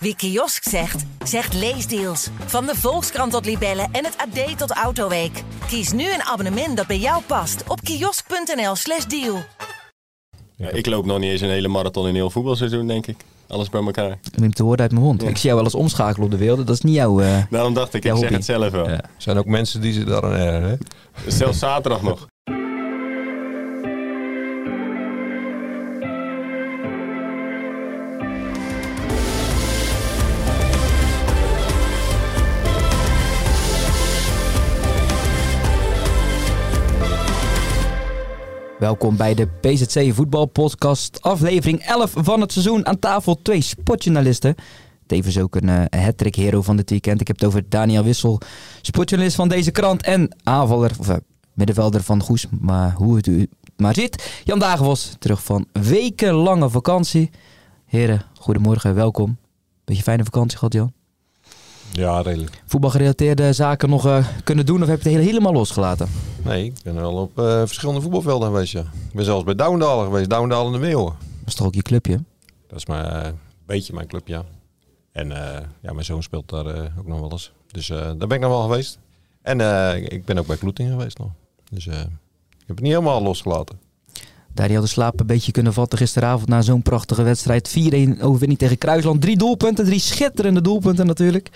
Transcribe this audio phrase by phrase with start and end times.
[0.00, 2.28] Wie kiosk zegt, zegt leesdeals.
[2.46, 5.42] Van de Volkskrant tot Libellen en het AD tot Autoweek.
[5.68, 9.42] Kies nu een abonnement dat bij jou past op kiosk.nl/slash deal.
[10.56, 13.16] Ja, ik loop nog niet eens een hele marathon in heel voetbalseizoen, denk ik.
[13.48, 14.10] Alles bij elkaar.
[14.10, 15.22] Ik neem het woord uit mijn mond.
[15.22, 16.66] Ik zie jou wel eens omschakelen op de wereld.
[16.66, 17.20] Dat is niet jouw...
[17.20, 18.88] eh, Daarom dacht ik, Ja, ik zeg het zelf wel.
[18.88, 18.94] Ja.
[18.94, 20.68] Er zijn ook mensen die ze daar aan ergeren.
[20.68, 21.30] hè?
[21.30, 22.26] Zelfs zaterdag nog.
[38.78, 42.86] Welkom bij de PZC Voetbalpodcast, aflevering 11 van het seizoen.
[42.86, 44.54] Aan tafel twee sportjournalisten.
[45.06, 47.20] Tevens ook een uh, hat hero van dit weekend.
[47.20, 48.40] Ik heb het over Daniel Wissel,
[48.82, 50.02] sportjournalist van deze krant.
[50.02, 51.16] En aanvaller, of eh,
[51.52, 54.40] middenvelder van Goes, maar hoe het u maar zit.
[54.44, 57.30] Jan Dagenbos, terug van wekenlange vakantie.
[57.84, 59.38] Heren, goedemorgen, welkom.
[59.84, 60.97] Beetje fijne vakantie gehad, Jan.
[61.92, 62.62] Ja, redelijk.
[62.66, 66.08] Voetbalgerelateerde zaken nog eh, kunnen doen of heb je het helemaal losgelaten?
[66.44, 68.80] Nee, ik ben wel op eh, verschillende voetbalvelden geweest, ja.
[68.80, 71.14] Ik ben zelfs bij Douwendalen geweest, Douwendalen in de Meeuwen.
[71.38, 72.22] Dat is toch ook je clubje?
[72.66, 74.44] Dat is maar eh, een beetje mijn club, ja.
[75.12, 77.52] En eh, ja, mijn zoon speelt daar eh, ook nog wel eens.
[77.66, 78.98] Dus eh, daar ben ik nog wel geweest.
[79.42, 81.30] En eh, ik ben ook bij Kloeting geweest nog.
[81.70, 83.78] Dus eh, ik heb het niet helemaal losgelaten.
[84.58, 87.68] Daar had de slaap een beetje kunnen vatten gisteravond na zo'n prachtige wedstrijd.
[87.68, 87.72] 4-1
[88.20, 89.20] overwinning tegen Kruisland.
[89.20, 91.48] Drie doelpunten, drie schitterende doelpunten natuurlijk.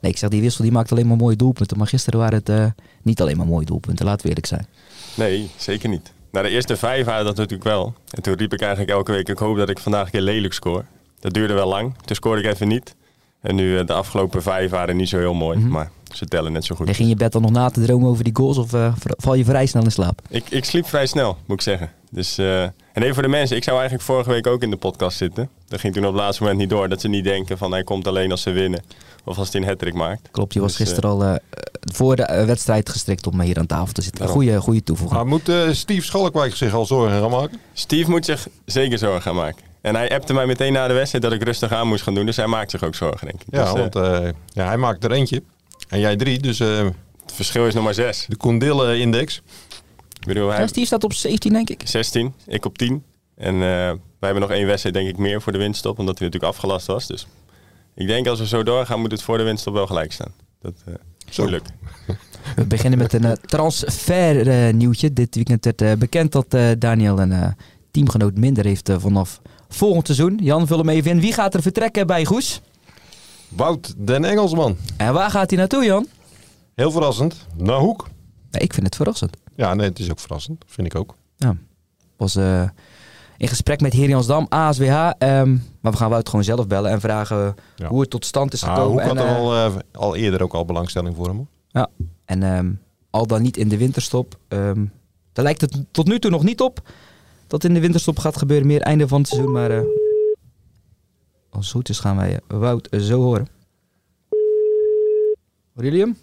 [0.00, 1.78] Nee, ik zeg die wissel die maakt alleen maar mooie doelpunten.
[1.78, 2.66] Maar gisteren waren het eh,
[3.02, 4.66] niet alleen maar mooie doelpunten, laten we eerlijk zijn.
[5.14, 6.12] Nee, zeker niet.
[6.32, 7.94] Na de eerste vijf waren dat natuurlijk wel.
[8.10, 10.52] En toen riep ik eigenlijk elke week, ik hoop dat ik vandaag een keer lelijk
[10.52, 10.84] score.
[11.20, 11.94] Dat duurde wel lang.
[12.04, 12.94] Toen scoorde ik even niet.
[13.40, 15.58] En nu eh, de afgelopen vijf waren niet zo heel mooi.
[15.58, 15.68] Mhm.
[15.68, 16.86] Maar ze tellen net zo goed.
[16.86, 18.92] Lig je in je bed dan nog na te dromen over die goals of eh,
[18.96, 20.20] val je vrij snel in slaap?
[20.28, 21.90] Ik, ik sliep vrij snel, moet ik zeggen.
[22.10, 24.76] Dus, eh, en even voor de mensen, ik zou eigenlijk vorige week ook in de
[24.76, 25.48] podcast zitten.
[25.68, 26.88] Dat ging toen op het laatste moment niet door.
[26.88, 28.82] Dat ze niet denken van hij komt alleen als ze winnen.
[29.24, 30.28] Of als hij een hat maakt.
[30.30, 31.34] Klopt, je was Dus, gisteren al eh,
[31.80, 34.28] voor de wedstrijd gestrikt om hier aan tafel te zitten.
[34.28, 35.18] Goede, goede toevoeging.
[35.20, 37.58] Maar moet Steve Schalkwijk zich al zorgen gaan maken?
[37.72, 39.69] Steve moet zich zeker zorgen gaan maken.
[39.80, 42.26] En hij appte mij meteen na de wedstrijd dat ik rustig aan moest gaan doen.
[42.26, 43.46] Dus hij maakt zich ook zorgen, denk ik.
[43.50, 45.42] Ja, Dus, eh, want eh, ja, hij maakt er eentje.
[45.88, 46.84] En jij drie, dus eh,
[47.22, 48.26] het verschil is nog maar zes.
[48.28, 49.42] de Condille-index.
[50.20, 51.82] Ik bedoel, hij Ja, Steve staat op 17 denk ik.
[51.84, 53.04] 16, ik op 10.
[53.36, 55.98] En eh, wij hebben nog één wedstrijd, denk ik, meer voor de winststop.
[55.98, 57.06] Omdat hij natuurlijk afgelast was.
[57.06, 57.26] Dus
[57.94, 60.32] ik denk als we zo doorgaan, moet het voor de winststop wel gelijk staan.
[60.62, 60.94] Dat eh
[61.30, 61.42] Zo.
[61.42, 61.64] moeilijk.
[62.56, 65.12] We beginnen met een eh, transfer eh, nieuwtje.
[65.12, 67.48] Dit weekend werd eh, bekend dat eh, Daniel een eh,
[67.90, 70.38] teamgenoot minder heeft eh, vanaf volgend seizoen.
[70.42, 71.20] Jan, vul hem even in.
[71.20, 72.60] Wie gaat er vertrekken bij Goes?
[73.48, 74.76] Wout den Engelsman.
[74.96, 76.06] En waar gaat hij naartoe, Jan?
[76.74, 77.46] Heel verrassend.
[77.56, 78.08] Naar Hoek.
[78.50, 79.36] Nee, ik vind het verrassend.
[79.56, 80.64] Ja, nee, het is ook verrassend.
[80.66, 81.14] Vind ik ook.
[82.16, 82.68] was eh,
[83.36, 85.10] in gesprek met Heriansdam, ASWH.
[85.18, 87.88] ehm, maar we gaan Wout gewoon zelf bellen en vragen Ja.
[87.88, 88.92] hoe het tot stand is Ah, gekomen.
[88.92, 91.36] Hoek had en, er eh, al, eh, al eerder ook al belangstelling voor hem.
[91.72, 91.86] hoor.
[92.24, 92.70] en ehm,
[93.10, 94.38] al dan niet in de winterstop.
[94.48, 94.84] ehm
[95.32, 96.90] daar lijkt het tot nu toe nog niet op
[97.50, 98.66] dat in de winterstop gaat gebeuren.
[98.66, 99.52] Meer einde van het seizoen.
[99.52, 99.82] Maar eh,
[101.50, 103.48] als het goed is gaan wij eh, Wout eh, zo horen.
[105.74, 106.16] Hem?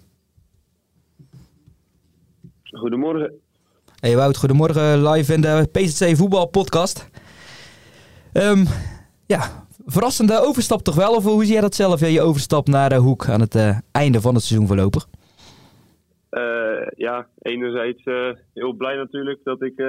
[2.63, 3.33] Goedemorgen.
[3.99, 5.09] Hey Wout, goedemorgen.
[5.09, 7.09] Live in de PZC voetbalpodcast.
[8.33, 8.66] Ehm
[9.25, 11.16] ja, verrassende overstap toch wel?
[11.16, 14.33] Of hoe zie jij dat zelf, je overstap naar de Hoek aan het einde van
[14.33, 15.07] het seizoen voorlopig?
[16.29, 18.03] Eh, ja, enerzijds
[18.53, 19.79] heel blij natuurlijk dat ik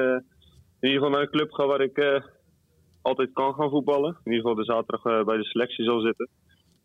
[0.81, 2.23] in ieder geval naar een club ga waar ik eh,
[3.03, 4.17] altijd kan gaan voetballen.
[4.25, 6.29] In ieder geval de zaterdag eh, bij de selectie zal zitten.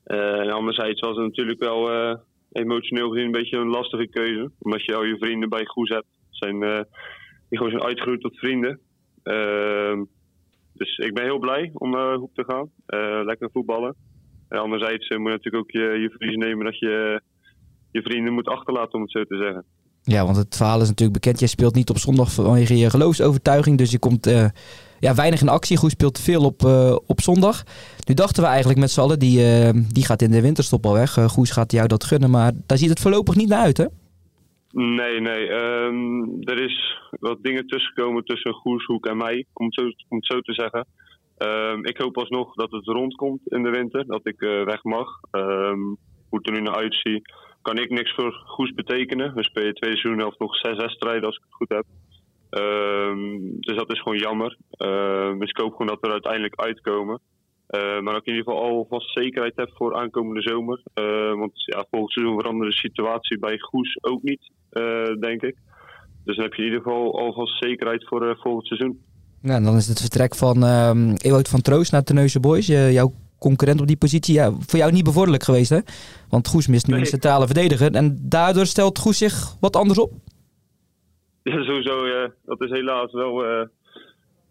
[0.04, 1.90] Eh, en anderzijds was het natuurlijk wel
[2.52, 4.52] emotioneel gezien een beetje een lastige keuze.
[4.60, 6.08] Omdat je al je vrienden bij Goes hebt.
[6.30, 6.60] Zijn,
[7.50, 8.80] die gewoon zijn uitgegroeid tot vrienden.
[9.24, 10.04] Ehm,
[10.74, 12.72] dus ik ben heel blij om naar Hoek te gaan.
[13.26, 13.96] Lekker voetballen.
[14.50, 17.22] En anderzijds moet je natuurlijk ook je, je verlies nemen dat je
[17.92, 19.66] je vrienden moet achterlaten, om het zo te zeggen.
[20.06, 21.40] Ja, want het verhaal is natuurlijk bekend.
[21.40, 23.78] Jij speelt niet op zondag vanwege je geloofsovertuiging.
[23.78, 24.46] Dus je komt eh,
[25.00, 25.78] ja, weinig in actie.
[25.78, 27.64] Goed speelt veel op, eh, op zondag.
[28.08, 30.94] Nu dachten we eigenlijk met z'n allen, die, eh, die gaat in de winterstop al
[30.94, 31.14] weg.
[31.14, 33.86] Goes gaat jou dat gunnen, maar daar ziet het voorlopig niet naar uit, hè?
[34.72, 35.48] Nee, nee.
[35.48, 40.40] ehm, er is wat dingen tussengekomen tussen Goershoek en mij, om het zo, om zo
[40.40, 40.88] te zeggen.
[41.38, 45.20] Ehm, ik hoop alsnog dat het rondkomt in de winter, dat ik weg mag.
[45.32, 45.82] Ehm,
[46.30, 47.34] hoe het er nu naar uitziet,
[47.64, 49.34] kan ik niks voor Goes betekenen.
[49.34, 51.86] We spelen twee seizoenen of nog zes wedstrijden als ik het goed heb.
[52.50, 54.58] Ehm, dus dat is gewoon jammer.
[54.72, 57.20] Ehm, dus ik hoop gewoon dat we er uiteindelijk uitkomen.
[57.68, 60.82] Eh, maar dat ik in ieder geval alvast zekerheid heb voor aankomende zomer.
[61.38, 65.56] Want ja, volgend seizoen verandert de situatie bij Goes ook niet, eh, denk ik.
[66.26, 69.00] Dus dan heb je in ieder geval alvast zekerheid voor eh, volgend seizoen.
[69.42, 72.68] Nou, dan is het vertrek van ehm Ewout van Troost naar Terneuzen Boys.
[72.68, 73.14] Jouw
[73.48, 74.34] concurrent op die positie.
[74.34, 75.80] Ja, voor jou niet bevorderlijk geweest, hè?
[76.30, 77.02] Want Goes mist nu Nee.
[77.02, 77.92] een centrale verdediger.
[77.96, 80.12] En daardoor stelt Goes zich wat anders op.
[81.52, 82.06] Ja, sowieso.
[82.06, 83.46] eh, dat is helaas wel.
[83.46, 83.68] eh,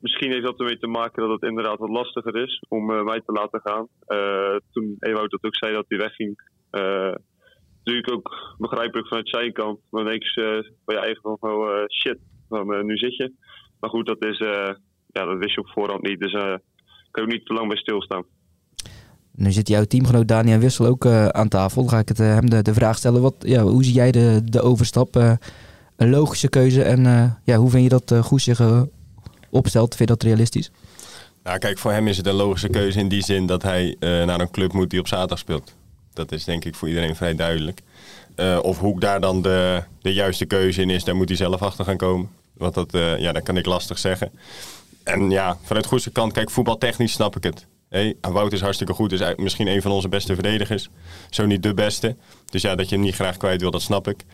[0.00, 3.21] misschien heeft dat ermee te maken dat het inderdaad wat lastiger is om eh, mij
[3.27, 3.87] te laten gaan.
[4.06, 6.33] Eh, toen Ewout dat ook zei dat hij wegging.
[7.85, 9.79] natuurlijk ook begrijpelijk vanuit zijn kant.
[9.91, 12.19] Maar eh, van je eigen van eh, shit,
[12.49, 13.33] van, eh, nu zit je.
[13.81, 14.39] Maar goed, dat, is,
[15.17, 16.21] ja, dat wist je op voorhand niet.
[16.21, 16.55] Dus eh
[17.11, 18.25] kan je ook niet te lang bij stilstaan.
[19.34, 21.82] Nu zit jouw teamgenoot Daniel Wissel ook eh, aan tafel.
[21.82, 23.23] Dan ga ik het, eh, hem de, de vraag stellen.
[23.23, 25.17] Wat, ja, hoe zie jij de, de overstap?
[25.17, 25.32] Eh,
[25.96, 26.82] een logische keuze.
[26.82, 27.02] En
[27.44, 28.61] ja, hoe vind je dat Goes zich
[29.50, 29.94] opstelt?
[29.94, 30.70] Vind je dat realistisch?
[31.43, 34.40] Nou, kijk, voor hem is het een logische keuze in die zin dat hij naar
[34.40, 35.75] een club moet die op zaterdag speelt.
[36.12, 37.81] Dat is denk ik voor iedereen vrij duidelijk.
[38.62, 41.84] Of Hoek daar dan de, de juiste keuze in is, daar moet hij zelf achter
[41.84, 42.29] gaan komen.
[42.52, 42.88] Want dat,
[43.19, 44.31] ja, dat kan ik lastig zeggen.
[45.02, 47.67] En ja, vanuit goedste kant, kijk, voetbaltechnisch snap ik het.
[47.93, 50.89] Hey, Wout is hartstikke goed, is misschien een van onze beste verdedigers.
[51.31, 52.17] Zo niet de beste.
[52.50, 54.25] Dus ja, dat je hem niet graag kwijt wil, dat snap ik.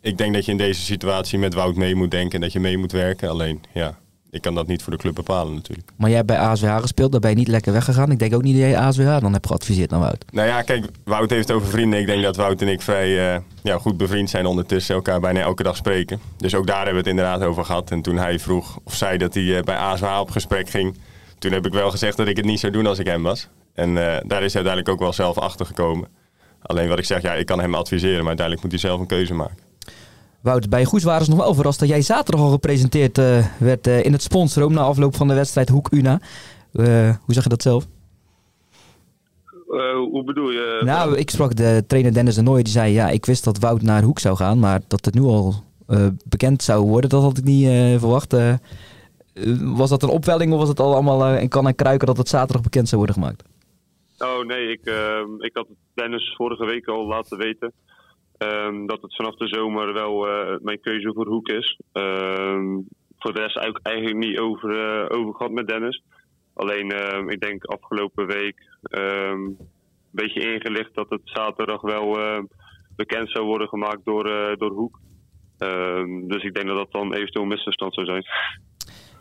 [0.00, 2.60] Ik denk dat je in deze situatie met Wout mee moet denken en dat je
[2.60, 3.28] mee moet werken.
[3.28, 3.98] Alleen, ja,
[4.30, 5.90] ik kan dat niet voor de club bepalen natuurlijk.
[5.96, 7.12] Maar jij hebt bij ASWH gespeeld.
[7.12, 8.10] Daar ben je niet lekker weggegaan.
[8.10, 10.24] Ik denk ook niet dat jij ASWH dan hebt geadviseerd naar Wout.
[10.30, 12.00] Nou ja, kijk, Wout heeft het over vrienden.
[12.00, 14.94] Ik denk dat Wout en ik vrij eh, ja, goed bevriend zijn ondertussen.
[14.94, 16.20] Elkaar bijna elke dag spreken.
[16.36, 17.90] Dus ook daar hebben we het inderdaad over gehad.
[17.90, 20.96] En toen hij vroeg of zei dat hij eh, bij ASWH op gesprek ging...
[21.42, 23.48] toen heb ik wel gezegd dat ik het niet zou doen als ik hem was.
[23.74, 26.08] En eh, daar is hij uiteindelijk ook wel zelf achter gekomen.
[26.62, 28.18] Alleen wat ik zeg, ja, ik kan hem adviseren...
[28.18, 29.56] maar uiteindelijk moet hij zelf een keuze maken.
[30.40, 33.86] Wout, bij Goes waren ze nog wel verrast dat jij zaterdag al gepresenteerd uh, werd
[33.86, 36.20] uh, in het sponsorum na afloop van de wedstrijd Hoek Una.
[36.72, 36.86] Uh,
[37.24, 37.86] hoe zag je dat zelf?
[39.68, 40.80] Uh, hoe bedoel je?
[40.84, 42.62] Nou, ik sprak de trainer Dennis de Nooy.
[42.62, 44.58] Die zei, ja, ik wist dat Wout naar Hoek zou gaan.
[44.58, 45.54] Maar dat het nu al
[45.88, 48.34] uh, bekend zou worden, dat had ik niet uh, verwacht.
[49.76, 52.28] Was dat een opwelling of was het al allemaal in kan en kruiken dat het
[52.28, 53.44] zaterdag bekend zou worden gemaakt?
[54.18, 57.72] Oh nee, ik, ehm, ik had Dennis vorige week al laten weten.
[58.38, 61.80] Um, dat het vanaf de zomer wel uh, mijn keuze voor Hoek is.
[61.92, 62.86] Um,
[63.18, 66.02] voor de rest eigenlijk, niet over, uh, over gehad met Dennis.
[66.54, 66.90] Alleen,
[67.30, 69.56] ik denk afgelopen week een
[70.10, 72.18] beetje ingelicht dat het zaterdag wel
[72.96, 74.24] bekend zou worden gemaakt door,
[74.58, 75.00] door Hoek.
[76.28, 78.24] dus ik denk dat dat dan eventueel een misverstand zou zijn.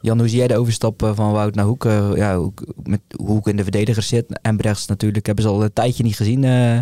[0.02, 1.86] Jan, hoe zie jij de overstap eh, van Wout naar Hoek?
[1.86, 4.40] Uh, ja, Hoek, met Hoek in de verdediger zit.
[4.42, 6.80] En Brechts natuurlijk hebben ze al een tijdje niet gezien uh,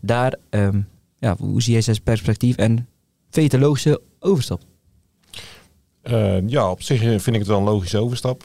[0.00, 0.38] daar.
[0.50, 0.88] Um,
[1.18, 2.88] ja, hoe zie jij zijn perspectief en
[3.50, 4.60] logische overstap?
[6.46, 8.44] Ja, op zich vind ik het wel een logische overstap.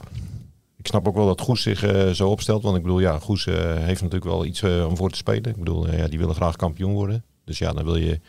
[0.76, 1.78] Ik snap ook wel dat Goes zich
[2.14, 2.62] zo opstelt.
[2.62, 5.50] Want ik bedoel, ja, Goes heeft natuurlijk wel iets om voor te spelen.
[5.50, 7.24] Ik bedoel, ja, die willen graag kampioen worden.
[7.44, 8.20] Dus ja, dan wil je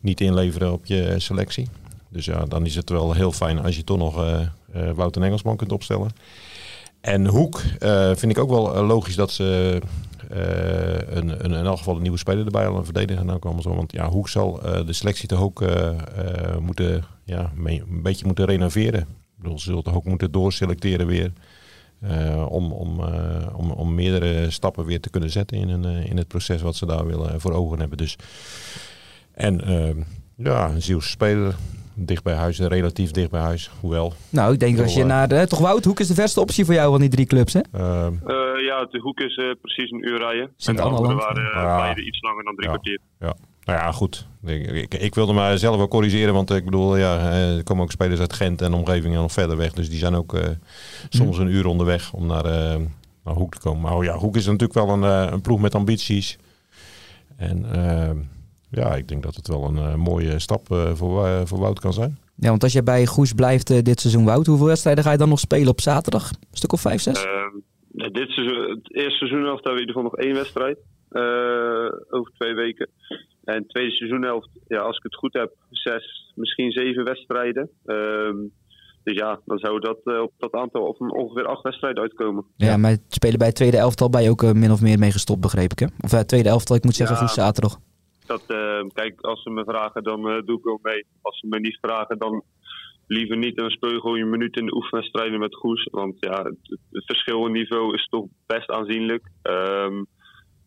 [0.00, 1.68] niet inleveren op je selectie.
[2.10, 4.40] Dus ja, dan is het wel heel fijn als je toch nog uh,
[4.76, 6.10] uh, Wout en Engelsman kunt opstellen.
[7.00, 9.80] En Hoek uh, vind ik ook wel logisch dat ze
[10.28, 13.74] een, een, in elk geval een nieuwe speler erbij hadden, een verdediger nou komen zo.
[13.74, 15.64] Want ja, Hoek zal de selectie toch ook
[16.60, 19.00] moeten, ja, een beetje moeten renoveren.
[19.00, 19.06] Ik
[19.36, 21.32] bedoel, ze zullen toch ook moeten doorselecteren weer.
[22.48, 23.00] om, om,
[23.54, 26.86] om, om meerdere stappen weer te kunnen zetten in, een, in het proces wat ze
[26.86, 27.98] daar willen voor ogen hebben.
[27.98, 28.16] Dus,
[29.32, 29.60] en
[30.36, 31.54] ja, een Zielse speler,
[32.06, 33.70] dicht bij huis, relatief dicht bij huis.
[33.80, 34.12] Hoewel.
[34.28, 36.74] Nou, ik denk als je naar de, toch Wout, Hoek is de verste optie voor
[36.74, 37.60] jou van die drie clubs, hè?
[37.74, 40.50] Uh, uh, ja, de Hoek is uh, precies een uur rijden.
[40.56, 41.76] Sint en de andere waren ja.
[41.76, 42.74] beide iets langer dan drie ja.
[42.74, 42.98] kwartier.
[43.20, 43.34] Ja.
[43.64, 44.26] Nou ja, goed.
[44.44, 47.90] Ik, ik, ik wilde mij zelf wel corrigeren, want ik bedoel, ja, er komen ook
[47.90, 49.72] spelers uit Gent en omgeving en nog verder weg.
[49.72, 50.38] Dus die zijn ook
[51.08, 52.44] soms een uur onderweg om naar,
[53.24, 53.82] naar Hoek te komen.
[53.82, 56.38] Maar oh ja, Hoek is natuurlijk wel een, een ploeg met ambities.
[57.36, 57.66] En
[58.70, 61.80] ja, ik denk dat het wel een uh, mooie stap uh, voor, uh, voor Wout
[61.80, 62.18] kan zijn.
[62.36, 65.28] Ja, want als je bij Goes blijft dit seizoen, Wout, hoeveel wedstrijden ga je dan
[65.28, 66.30] nog spelen op zaterdag?
[66.30, 67.24] Een stuk of vijf, zes?
[67.24, 70.78] Ehm, dit seizoen, het eerste seizoenhelft hebben we in ieder geval nog één wedstrijd.
[72.10, 72.88] over twee weken.
[73.44, 77.70] En het tweede seizoenhelft, ja, als ik het goed heb, zes, misschien zeven wedstrijden.
[77.84, 78.36] Ehm,
[79.02, 82.44] dus ja, dan zou dat op dat aantal of ongeveer acht wedstrijden uitkomen.
[82.56, 85.40] Ja, maar spelen bij het tweede elftal ben je ook min of meer mee gestopt,
[85.40, 85.86] begreep ik hè?
[86.00, 87.78] Of het tweede elftal, ik moet zeggen, ja, zaterdag.
[88.30, 91.06] Dat, uh, kijk, als ze me vragen, dan uh, doe ik wel mee.
[91.20, 92.42] Als ze me niet vragen, dan
[93.06, 93.56] liever niet.
[93.56, 95.88] En dan speel je gewoon je minuut in de oefenwedstrijden met Goes.
[95.90, 99.30] Want ja, het, verschil in niveau is toch best aanzienlijk.
[99.42, 100.06] Um,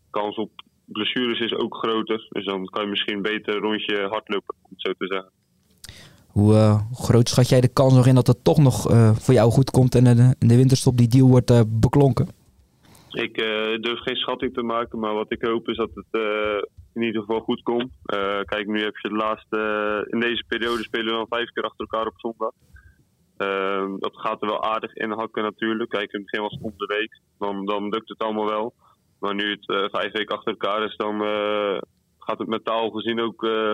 [0.09, 0.51] kans op
[0.85, 2.27] blessures is ook groter.
[2.29, 5.31] Dus dan kan je misschien beter een rondje hardlopen, om het zo te zeggen.
[6.27, 8.81] Hoe uh, groot schat jij de kans nog in dat het toch nog
[9.19, 12.42] voor jou goed komt en in de winterstop die deal wordt beklonken?
[13.13, 13.37] Ik
[13.81, 16.21] durf geen schatting te maken, maar wat ik hoop is dat het
[16.93, 17.91] in ieder geval goed komt.
[18.15, 19.57] Uh, kijk, nu heb je de laatste.
[19.57, 22.51] Uh, in deze periode spelen we dan vijf keer achter elkaar op zondag.
[23.37, 25.89] Uh, dat gaat er wel aardig in hakken natuurlijk.
[25.89, 27.19] Kijk, in het begin was het om de week.
[27.39, 28.73] Dan, dan lukt het allemaal wel.
[29.23, 31.77] Maar nu het eh, vijf weken achter elkaar is, dan eh,
[32.19, 33.73] gaat het mentaal gezien ook eh,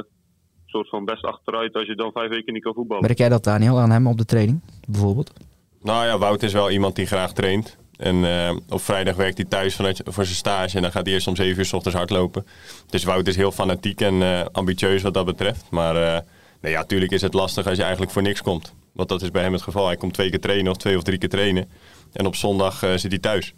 [0.65, 3.05] soort van best achteruit als je dan vijf weken niet kan voetballen.
[3.05, 5.33] Merk jij dat, Daniel, aan hem op de training, bijvoorbeeld?
[5.81, 7.77] Nou ja, Wout is wel iemand die graag traint.
[7.99, 10.75] En eh, op vrijdag werkt hij thuis vanuit, voor zijn stage.
[10.75, 12.45] En dan gaat hij eerst om 7 uur s ochtends hardlopen.
[12.89, 15.65] Dus Wout is heel fanatiek en eh, ambitieus wat dat betreft.
[15.69, 16.17] Maar uh,
[16.61, 18.73] nee, ja, natuurlijk is het lastig als je eigenlijk voor niks komt.
[18.93, 19.85] Want dat is bij hem het geval.
[19.85, 21.69] Hij komt twee keer trainen of twee of drie keer trainen.
[22.13, 23.53] En op zondag zit hij thuis.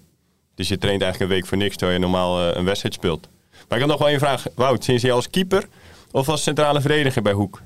[0.56, 3.30] Dus je traint eigenlijk een week voor niks terwijl je normaal een wedstrijd speelt.
[3.52, 4.46] Maar ik had nog wel één vraag.
[4.56, 5.68] Wout, sinds je als keeper
[6.12, 7.62] of als centrale verdediger bij Hoek?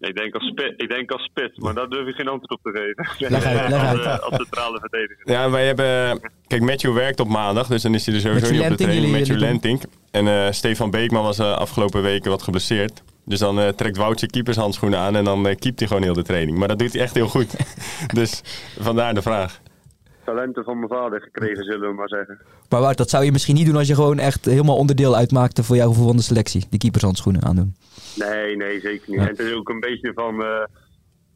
[0.00, 2.60] Ik denk als spit, ik denk als spit maar daar durf ik geen antwoord op
[2.62, 3.30] te geven.
[3.30, 4.06] Leg uit, leg uit.
[4.06, 5.30] Als, als centrale verdediger.
[5.30, 6.20] Ja, wij hebben...
[6.46, 9.12] Kijk, Matthew werkt op maandag, dus dan is hij er sowieso niet op de training.
[9.12, 9.82] Matthew Lentink.
[10.10, 13.02] En uh, Stefan Beekman was uh, afgelopen weken wat geblesseerd.
[13.24, 16.12] Dus dan uh, trekt Wout zijn keepershandschoenen aan en dan uh, keept hij gewoon heel
[16.12, 16.58] de training.
[16.58, 17.56] Maar dat doet hij echt heel goed.
[18.18, 18.42] dus
[18.78, 19.60] vandaar de vraag.
[20.30, 22.38] Talenten van mijn vader gekregen, zullen we maar zeggen.
[22.68, 25.62] Maar Wout, dat zou je misschien niet doen als je gewoon echt helemaal onderdeel uitmaakte
[25.62, 26.66] voor jouw de selectie.
[26.70, 27.74] Die keepershandschoenen aandoen.
[28.14, 29.18] Nee, nee, zeker niet.
[29.18, 29.22] Ja.
[29.22, 30.64] En het is ook een beetje van, uh,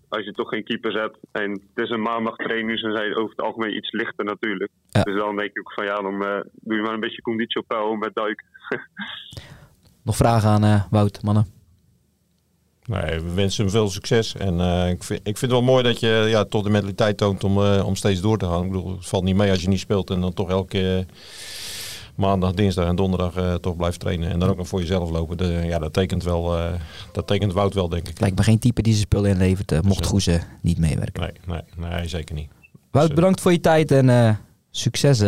[0.08, 3.30] als je toch geen keepers hebt en het is een maandag training, dan zijn over
[3.36, 4.70] het algemeen iets lichter natuurlijk.
[4.88, 5.02] Ja.
[5.02, 7.60] Dus dan denk ik ook van ja, dan uh, doe je maar een beetje conditie
[7.60, 8.44] op peil met duik.
[10.08, 11.46] Nog vragen aan uh, Wout, mannen?
[12.86, 14.36] Nee, we wensen hem veel succes.
[14.36, 17.16] En uh, ik, vind, ik vind het wel mooi dat je ja, toch de mentaliteit
[17.16, 18.64] toont om, uh, om steeds door te gaan.
[18.64, 21.14] Ik bedoel, het valt niet mee als je niet speelt en dan toch elke uh,
[22.14, 24.30] maandag, dinsdag en donderdag toch blijft trainen.
[24.30, 25.36] En dan ook nog voor jezelf lopen.
[25.36, 26.56] De, ja, dat tekent, wel,
[27.12, 28.20] dat tekent Wout wel, denk ik.
[28.20, 31.22] Lijkt me geen type die zijn spullen inlevert, mocht Goeze niet meewerken.
[31.22, 32.48] Nee, nee, nee, zeker niet.
[32.90, 34.38] Wout, dus, bedankt voor je tijd en
[34.70, 35.22] succes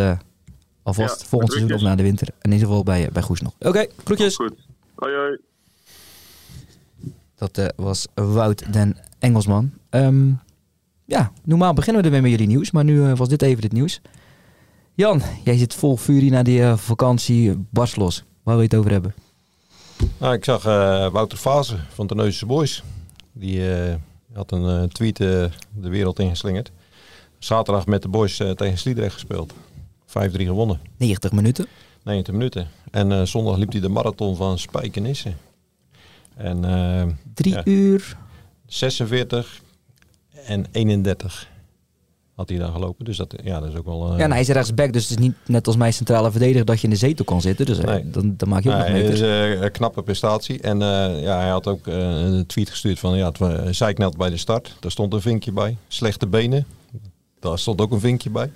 [0.82, 2.28] alvast ja, volgend seizoen of na de winter.
[2.28, 3.52] En in ieder geval bij, bij Goes nog.
[3.58, 4.36] Oké, okay, groetjes.
[4.36, 4.54] Goed.
[4.94, 5.38] Hoi, hoi.
[7.37, 9.73] Dat uh, was Wout den Engelsman.
[9.90, 10.40] Um,
[11.05, 13.73] ja, normaal beginnen we ermee met jullie nieuws, maar nu uh, was dit even het
[13.73, 14.00] nieuws.
[14.95, 18.25] Jan, jij zit vol furie naar die uh, vakantie Barslos.
[18.43, 19.14] Waar wil je het over hebben?
[20.19, 20.62] Nou, ik zag
[21.12, 22.83] Wouter Fase van de Boys.
[23.33, 23.62] Die
[24.33, 26.73] had een tweet de wereld ingeslingerd.
[27.38, 29.52] Zaterdag met de Boys tegen Sliedrecht gespeeld.
[29.52, 30.81] 5-3 gewonnen.
[30.97, 31.66] 90 minuten?
[32.02, 32.69] 90 minuten.
[32.90, 35.33] En zondag liep hij de marathon van Spijkenisse.
[36.37, 37.02] En, uh,
[37.35, 38.16] Drie ja, uur?
[38.66, 39.61] 46
[40.45, 41.49] en 31
[42.35, 43.05] had hij dan gelopen.
[43.05, 44.12] Dus dat, ja, dat is ook wel...
[44.12, 44.19] Uh...
[44.19, 46.76] Ja, en hij is rechtsback, dus het is niet net als mijn centrale verdediger dat
[46.81, 47.66] je in de zetel kan zitten.
[47.66, 48.11] Dus nee.
[48.11, 49.21] dan, dan maak je ook nog meters.
[49.21, 50.61] Het is een knappe prestatie.
[50.61, 50.78] En
[51.21, 53.16] ja, hij had ook een tweet gestuurd van...
[53.16, 54.76] Ja, het zeiknelt bij de start.
[54.81, 55.76] Daar stond een vinkje bij.
[55.88, 56.66] Slechte benen.
[57.40, 58.50] Daar stond ook een vinkje bij.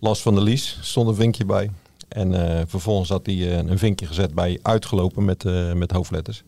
[0.00, 1.70] Last van de lies stond een vinkje bij.
[2.08, 5.44] En uh, vervolgens had hij een vinkje gezet bij uitgelopen met,
[5.74, 6.42] met hoofdletters.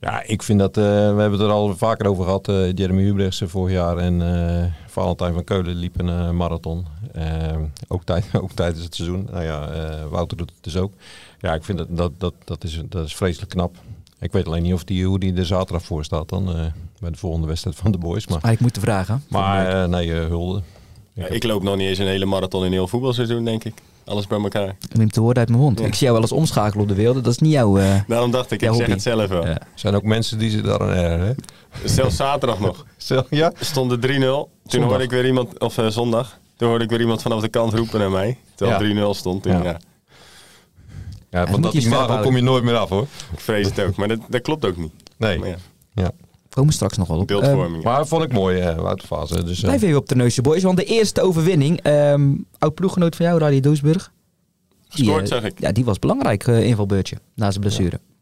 [0.00, 2.48] Ja, ik vind dat, uh, we hebben het er al vaker over gehad.
[2.48, 6.86] Uh, Jeremy Hubrechtse vorig jaar en uh, Valentijn van Keulen liep een marathon.
[7.88, 9.28] ook, tijd, ook tijdens het seizoen.
[9.30, 9.68] Nou ja,
[10.10, 10.92] Wouter doet het dus ook.
[11.40, 13.76] Ja, ik vind dat, dat, dat, dat, is, dat is vreselijk knap.
[14.20, 16.44] Ik weet alleen niet of die, hoe die er zaterdag voor staat dan.
[17.00, 18.26] bij de volgende wedstrijd van de boys.
[18.26, 19.22] Maar, ik moet de vragen.
[19.28, 20.62] Maar nee, hulde.
[21.12, 23.74] Ja, ik loop nog niet eens een hele marathon in heel voetbalseizoen, denk ik.
[24.04, 24.68] Alles bij elkaar.
[24.68, 25.78] Ik neem te woorden uit mijn mond.
[25.78, 25.86] Ja.
[25.86, 27.24] Ik zie jou wel eens omschakelen op de wereld.
[27.24, 27.78] Dat is niet jouw.
[27.78, 29.46] Uh, Daarom dacht ik, ik zeg het zelf wel.
[29.46, 29.50] Ja.
[29.50, 31.36] Er zijn ook mensen die ze daar aan ergeren.
[31.84, 32.86] Zelfs zaterdag nog.
[32.96, 33.52] Zelf, ja?
[33.60, 34.00] Stond er 3-0.
[34.00, 34.88] Toen zondag.
[34.88, 36.38] hoorde ik weer iemand, of uh, zondag.
[36.56, 38.38] Toen hoorde ik weer iemand vanaf de kant roepen naar mij.
[38.54, 39.12] Terwijl ja.
[39.12, 39.42] 3-0 stond.
[39.42, 39.62] Toen, ja.
[39.62, 39.78] ja.
[41.30, 43.06] Ja, van dat imago kom je nooit meer af hoor.
[43.32, 44.92] Ik vrees het ook, maar dat, dat klopt ook niet.
[45.16, 45.40] Nee.
[45.94, 46.10] Ja.
[46.54, 47.26] Komen straks nog wel op.
[47.26, 47.76] Beeldvorming.
[47.76, 49.44] Um, maar vond ik mooi, uh, Wouterfase.
[49.44, 51.86] Dus, uh, Blijf even op de Neusje Boys, want de eerste overwinning.
[51.86, 54.12] Um, oud ploeggenoot van jou, Radio Doosburg.
[54.88, 55.60] Gescoord, uh, zeg ik.
[55.60, 57.90] Ja, die was belangrijk, uh, invalbeurtje, na zijn blessure.
[57.90, 58.14] Ja.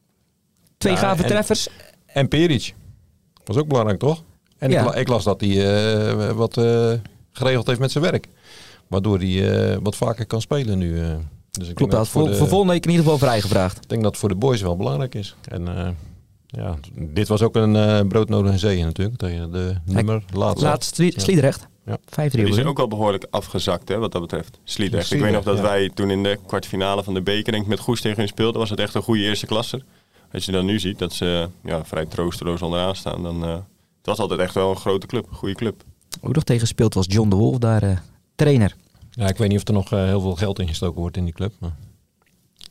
[0.79, 1.69] Twee ja, gave en, treffers.
[2.07, 2.75] En Peric.
[3.45, 4.23] Was ook belangrijk, toch?
[4.59, 4.89] En ja.
[4.89, 6.55] ik, ik, las dat hij uh, wat
[7.33, 8.29] geregeld heeft met zijn werk.
[8.89, 11.01] Waardoor hij wat vaker kan spelen nu.
[11.51, 13.77] dus ik Klopt, dat voor, de, voor volgende week in ieder geval vrijgevraagd.
[13.77, 15.37] Ik denk dat het voor de boys wel belangrijk is.
[15.49, 15.97] En
[16.52, 19.18] ja, dit was ook een broodnodige zee natuurlijk.
[19.18, 20.64] Tegen de nummer laatste.
[20.64, 21.71] Laatst Sliedrecht.
[21.87, 21.99] Ja.
[22.06, 24.59] Vijf Die is ook al behoorlijk afgezakt hè, wat dat betreft.
[24.64, 25.12] Sliedrecht.
[25.12, 25.62] Ik weet nog dat ja.
[25.62, 28.61] wij toen in de kwartfinale van de beker denk ik, met Goes tegen hun speelden.
[28.61, 29.85] Was het echt een goede eerste klasser.
[30.32, 33.23] Als je dan nu ziet dat ze ja, vrij troosteloos onderaan staan.
[33.23, 35.26] Dan, uh, het was altijd echt wel een grote club.
[35.30, 35.82] Een goede club.
[36.21, 37.97] Ook nog tegen gespeeld was John de Wolf daar uh,
[38.35, 38.76] trainer.
[39.11, 41.25] Ja, ik weet niet of er nog uh, heel veel geld in gestoken wordt in
[41.25, 41.52] die club.
[41.59, 41.76] Maar...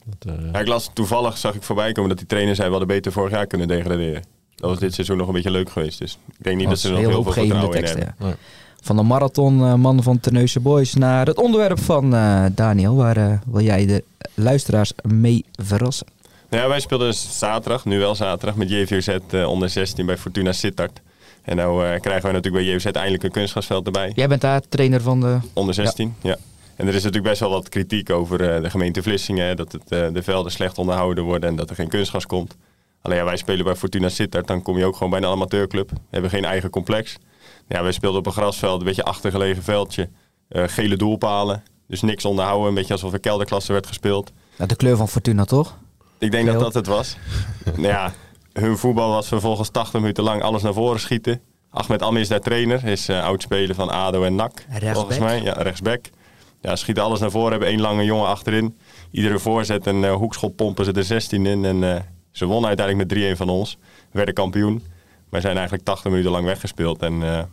[0.05, 2.67] Dat, ja, ik las toevallig, zag ik voorbij komen dat die trainer zei...
[2.67, 4.23] we hadden beter vorig jaar kunnen degraderen.
[4.55, 5.99] Dat was dit seizoen nog een beetje leuk geweest.
[5.99, 8.27] Dus ik denk niet dat, dat ze er nog heel veel vertrouwen tekst, in hebben.
[8.27, 8.35] Ja.
[8.81, 12.95] Van de marathonman uh, van Terneuze Boys naar het onderwerp van uh, Daniel.
[12.95, 14.03] Waar uh, wil jij de
[14.33, 16.07] luisteraars mee verrassen?
[16.49, 21.01] Ja, wij speelden zaterdag, nu wel zaterdag, met JVZ onder 16 bij Fortuna Sittard.
[21.41, 24.11] En nou krijgen we natuurlijk bij JVZ eindelijk een kunstgrasveld erbij.
[24.15, 25.37] Jij bent daar trainer van de...
[25.53, 26.29] Onder 16, ja.
[26.29, 26.37] ja.
[26.81, 29.55] En er is natuurlijk best wel wat kritiek over eh, de gemeente Vlissingen.
[29.55, 32.57] Dat het, eh, de velden slecht onderhouden worden en dat er geen kunstgas komt.
[33.01, 34.47] Alleen ja, wij spelen bij Fortuna Sittard.
[34.47, 35.89] Dan kom je ook gewoon bij een amateurclub.
[35.89, 37.17] We hebben geen eigen complex.
[37.67, 40.09] Ja, wij speelden op een grasveld, een beetje achtergelegen veldje.
[40.47, 41.63] Eh, gele doelpalen.
[41.87, 42.67] Dus niks onderhouden.
[42.67, 44.31] Een beetje alsof er kelderklasse werd gespeeld.
[44.57, 45.77] Nou, de kleur van Fortuna, toch?
[46.17, 47.17] Ik denk dat dat het was.
[47.75, 48.13] nou ja,
[48.53, 51.41] hun voetbal was vervolgens 80 minuten lang alles naar voren schieten.
[51.69, 54.65] Ahmed Am is daar trainer, is eh oud-speler van ADO en NAC.
[54.69, 54.95] Rechtsback.
[54.95, 56.09] Volgens mij, ja, rechtsback.
[56.61, 58.77] Ja, schieten alles naar voren, hebben één lange jongen achterin.
[59.11, 61.65] Iedere voorzet en eh, hoekschop pompen ze er 16 in.
[61.65, 62.01] En eh,
[62.31, 63.77] ze wonnen uiteindelijk met 3-1 van ons.
[64.11, 64.83] Werden kampioen.
[65.29, 67.01] Maar zijn eigenlijk 80 minuten lang weggespeeld.
[67.01, 67.43] En eh,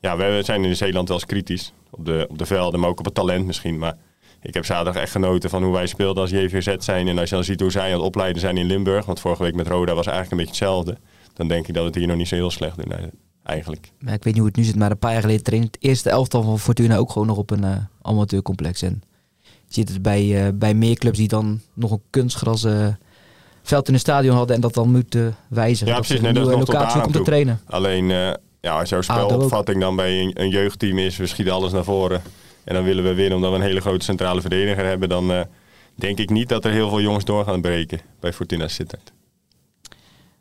[0.00, 1.72] ja, we zijn in Zeeland wel eens kritisch.
[1.90, 3.78] Op de, op de velden, maar ook op het talent misschien.
[3.78, 3.96] Maar
[4.42, 7.08] ik heb zaterdag echt genoten van hoe wij speelden als JVZ zijn.
[7.08, 9.04] En als je dan ziet hoe zij aan het opleiden zijn in Limburg.
[9.04, 10.96] Want vorige week met Roda was eigenlijk een beetje hetzelfde.
[11.34, 12.98] Dan denk ik dat we het hier nog niet zo heel slecht eh,
[13.42, 13.92] eigenlijk.
[13.98, 15.76] Maar ik weet niet hoe het nu zit, maar een paar jaar geleden trainde het
[15.80, 18.82] eerste elftal van Fortuna ook gewoon nog op een eh, amateurcomplex.
[18.82, 19.02] En
[19.40, 22.86] je ziet het bij, eh, bij meer clubs die dan nog een kunstgras eh,
[23.62, 25.92] veld in een stadion hadden en dat dan moeten wijzigen.
[25.92, 26.16] Ja, precies.
[26.16, 27.60] een Nee, dat is nog locatie om te trainen.
[27.66, 28.06] Alleen,
[28.60, 31.84] ja, als jouw Ah, spelopvatting dan bij een, een jeugdteam is, we schieten alles naar
[31.84, 32.22] voren.
[32.64, 35.08] En dan willen we winnen omdat we een hele grote centrale verdediger hebben.
[35.08, 35.46] Dan
[35.94, 39.12] denk ik niet dat er heel veel jongens door gaan breken bij Fortuna Sittard.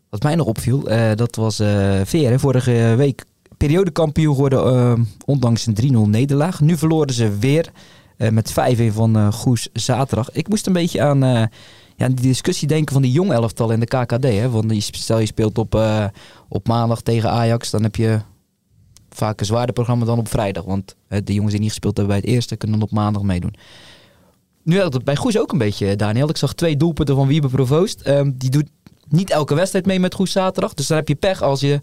[0.10, 3.26] Wat mij nog opviel, eh, dat was eh Veer, vorige week
[3.58, 4.94] periodekampioen geworden, eh,
[5.26, 6.62] ondanks een 3-0 nederlaag.
[6.62, 7.72] Nu verloren ze weer
[8.18, 10.32] eh, met 5-1 van Goes zaterdag.
[10.32, 11.20] Ik moest een beetje aan,
[11.96, 14.24] ja, die discussie denken van die jong elftal in de KKD.
[14.24, 14.50] Hè?
[14.50, 15.82] Want stel je speelt op,
[16.50, 18.20] op maandag tegen Ajax, dan heb je
[19.10, 20.64] vaak een zwaarder programma dan op vrijdag.
[20.64, 23.56] Want de jongens die niet gespeeld hebben bij het eerste kunnen dan op maandag meedoen.
[24.64, 26.30] Nu had het bij Goes ook een beetje, Daniel.
[26.30, 28.02] Ik zag twee doelpunten van Wiebe Provoost.
[28.02, 28.68] Ehm, die doet
[29.10, 30.74] niet elke wedstrijd mee met Goes zaterdag.
[30.74, 31.82] Dus dan heb je pech als je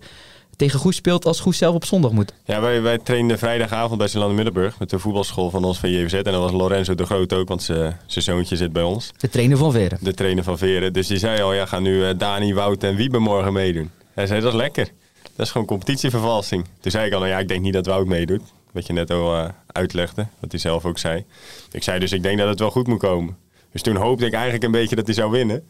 [0.56, 2.32] tegen Goes speelt als Goes zelf op zondag moet.
[2.44, 6.12] Ja, wij, wij trainden vrijdagavond bij Zeeland Middelburg met de voetbalschool van ons van JVZ.
[6.12, 9.10] En dat was Lorenzo de Groot ook, want zijn zijn zoontje zit bij ons.
[9.16, 9.98] De trainer van Veren.
[10.00, 10.92] De trainer van Veren.
[10.92, 13.90] Dus die zei al, ja, gaan nu eh, Dani, Wout en Wiebe morgen meedoen.
[14.14, 14.88] Hij zei, dat is lekker.
[15.36, 16.64] Dat is gewoon competitievervalsing.
[16.80, 18.42] Toen zei ik al, nou ja, ik denk niet dat Wout meedoet.
[18.72, 21.24] Wat je net al eh, uitlegde, wat hij zelf ook zei.
[21.70, 23.36] Ik zei dus, ik denk dat het wel goed moet komen.
[23.72, 25.68] Dus toen hoopte ik eigenlijk een beetje dat hij zou winnen.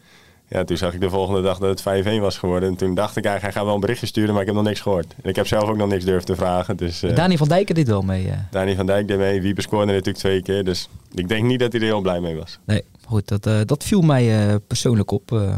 [0.49, 2.69] Ja, toen zag ik de volgende dag dat het 5-1 was geworden.
[2.69, 4.65] En toen dacht ik eigenlijk, hij gaat wel een berichtje sturen, maar ik heb nog
[4.65, 5.15] niks gehoord.
[5.23, 6.77] En ik heb zelf ook nog niks durven te vragen.
[6.77, 8.27] Dus eh Dani van Dijken dit wel mee.
[8.27, 8.37] eh.
[8.51, 10.63] Dani van Dijk deed mee, Wiebe scoorde natuurlijk twee keer.
[10.63, 12.59] Dus ik denk niet dat hij er heel blij mee was.
[12.65, 15.55] Nee, goed, dat, eh, dat viel mij persoonlijk op.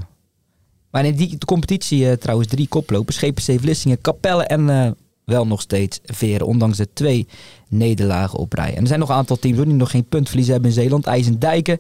[0.92, 3.18] Maar in die competitie trouwens drie koplopers.
[3.18, 6.48] GPC Vlissingen, Capelle en wel nog steeds Veren.
[6.48, 7.28] Ondanks de twee
[7.68, 8.76] nederlagen op rij.
[8.76, 11.06] En er zijn nog een aantal teams hoor, die nog geen puntverlies hebben in Zeeland.
[11.06, 11.80] IJsendijken,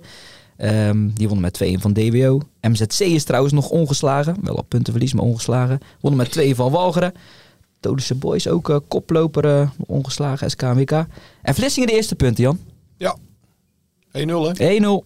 [0.59, 2.41] ehm, die wonnen met 2 van DWO.
[2.61, 4.35] MZC is trouwens nog ongeslagen.
[4.41, 5.79] Wel op puntenverlies, maar ongeslagen.
[5.99, 7.13] Wonnen met 2 van Walcheren.
[7.79, 10.91] Todische Boys ook eh, koploper, eh, ongeslagen, SKWK.
[11.41, 12.59] En Vlissingen de eerste punten, Jan.
[12.97, 13.15] Ja.
[14.11, 14.79] 1-0 hè?
[14.79, 15.05] 1-0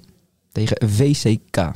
[0.52, 1.72] tegen VCK.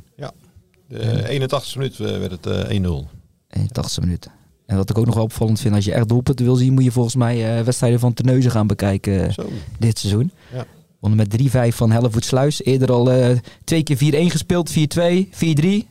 [0.87, 3.07] De 81 minuut eh, werd het eh, 1-0.
[3.49, 4.31] In de 80 minuten.
[4.65, 6.83] En wat ik ook nog wel opvallend vind, als je echt doelpunten wil zien, moet
[6.83, 9.49] je volgens mij wedstrijden van Terneuzen gaan bekijken Zo.
[9.79, 10.31] dit seizoen.
[10.53, 10.65] Ja.
[10.99, 12.63] Wonnen met 3-5 van Hellevoet Sluis.
[12.63, 13.99] Eerder al eh, twee keer 4-1
[14.31, 15.83] gespeeld, 4-2, 4-3,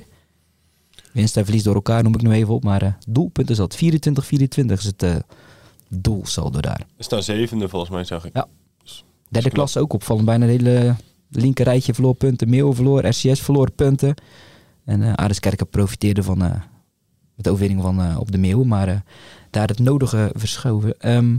[0.00, 0.10] 6-4.
[1.12, 2.64] Winst en verlies door elkaar noem ik nu even op.
[2.64, 3.80] Maar doelpunten zat 24-24
[4.66, 5.14] is het eh
[5.88, 6.86] doelsaldo daar.
[6.96, 8.34] Er staan zevende volgens mij, zag ik.
[8.34, 8.48] Ja.
[9.28, 10.26] Derde klasse ook opvallend.
[10.26, 10.96] Bijna het hele
[11.30, 12.48] linker rijtje verloor punten.
[12.48, 14.14] Meeuwen verloor, RCS verloor punten.
[14.84, 16.60] En eh Aardeskerken profiteerde van eh,
[17.34, 18.68] de overwinning van, op de Meeuwen.
[18.68, 19.04] Maar
[19.50, 20.98] daar het nodige verschoven.
[20.98, 21.36] Ehm,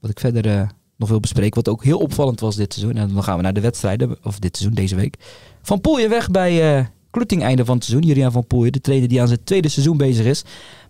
[0.00, 1.54] wat ik verder nog wil bespreken.
[1.54, 2.96] Wat ook heel opvallend was dit seizoen.
[2.96, 4.16] En dan gaan we naar de wedstrijden.
[4.22, 5.16] Of dit seizoen, deze week.
[5.62, 8.08] Van Poelje weg bij Kloeting einde van het seizoen.
[8.08, 10.44] Julian van Poelje, de trainer die aan zijn tweede seizoen bezig is.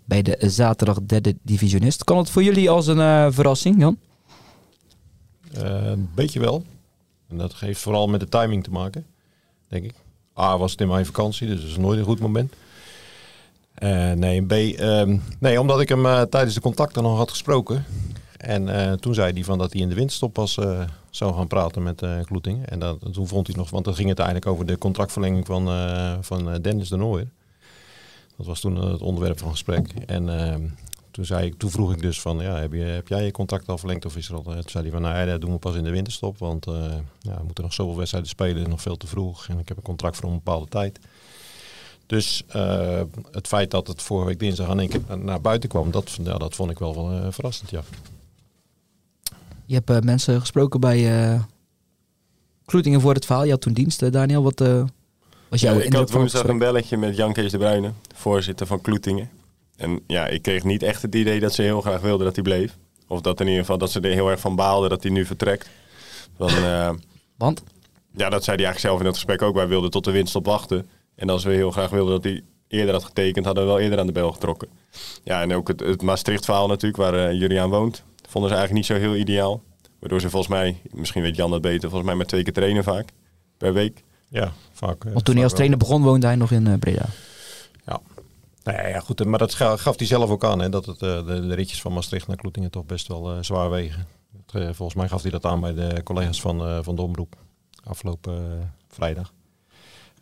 [0.05, 2.05] Bij de zaterdag derde divisionist.
[2.05, 3.99] Kan het voor jullie als een eh, verrassing, Jan?
[5.53, 6.65] Eh, een beetje wel.
[7.29, 9.07] En dat heeft vooral met de timing te maken,
[9.69, 9.95] denk ik.
[10.39, 12.53] A was het in mijn vakantie, dus dat is nooit een goed moment.
[14.15, 17.85] Nee, B, ehm, nee, omdat ik hem tijdens de contacten nog had gesproken.
[18.47, 20.81] En eh, toen zei hij van dat hij in de winterstop pas eh,
[21.11, 22.67] zou gaan praten met Kloeting.
[22.67, 25.69] En dat, toen vond hij nog, want dan ging het eigenlijk over de contractverlenging van,
[26.25, 27.29] van Dennis de Nooijer.
[28.37, 29.93] Dat was toen het onderwerp van gesprek.
[30.07, 30.63] En ehm,
[31.11, 33.69] toen, zei ik, toen vroeg ik dus van, ja, heb, je, heb jij je contract
[33.69, 34.43] al verlengd of is er al?
[34.43, 36.65] Toen zei hij van, nou ja, dat doen we pas in de winterstop, want
[37.19, 39.49] ja, we moeten nog zoveel wedstrijden spelen, nog veel te vroeg.
[39.49, 40.99] En ik heb een contract voor een bepaalde tijd.
[42.07, 42.45] Dus
[43.31, 46.55] het feit dat het vorige week dinsdag aan één keer naar buiten kwam, dat, dat
[46.55, 47.83] vond ik wel eh, verrassend, ja.
[49.67, 51.43] Je hebt eh, mensen gesproken bij eh
[52.65, 53.45] Kloetingen voor het verhaal.
[53.45, 54.43] Je had toen dienst, eh, Daniel.
[54.43, 54.59] Wat
[55.49, 58.81] was jouw Ja, ik had woensdag een belletje met Jan Kees de Bruyne, voorzitter van
[58.81, 59.31] Kloetingen.
[59.77, 62.45] En ja, ik kreeg niet echt het idee dat ze heel graag wilden dat hij
[62.45, 62.77] bleef.
[63.07, 65.25] Of dat in ieder geval dat ze er heel erg van baalden dat hij nu
[65.25, 65.69] vertrekt.
[67.37, 67.63] Want?
[68.13, 69.55] ja, dat zei hij eigenlijk zelf in het gesprek ook.
[69.55, 70.89] Wij wilden tot de winst op wachten.
[71.15, 73.99] En als we heel graag wilden dat hij eerder had getekend, hadden we wel eerder
[73.99, 74.69] aan de bel getrokken.
[75.25, 79.07] Ja, en ook het, het Maastricht-verhaal natuurlijk, waar uh, woont, vonden ze eigenlijk niet zo
[79.07, 79.63] heel ideaal.
[79.99, 82.85] Waardoor ze volgens mij, misschien weet Jan dat beter, volgens mij maar twee keer trainen
[82.85, 83.09] vaak
[83.57, 84.05] per week.
[84.29, 85.05] Ja, vaak.
[85.05, 87.05] eh, Want toen hij als trainer begon, woonde hij nog in eh, Breda.
[87.87, 88.01] Ja.
[88.63, 89.25] Nee, ja, goed.
[89.25, 91.81] Maar dat ga- gaf hij zelf ook aan, hè, dat het, eh, de, de ritjes
[91.81, 94.07] van Maastricht naar Kloetingen toch best wel eh, zwaar wegen.
[94.47, 97.03] Dat, eh, volgens mij gaf hij dat aan bij de collega's van, eh, van de
[97.03, 97.37] Omroep
[97.85, 99.33] afgelopen eh, vrijdag.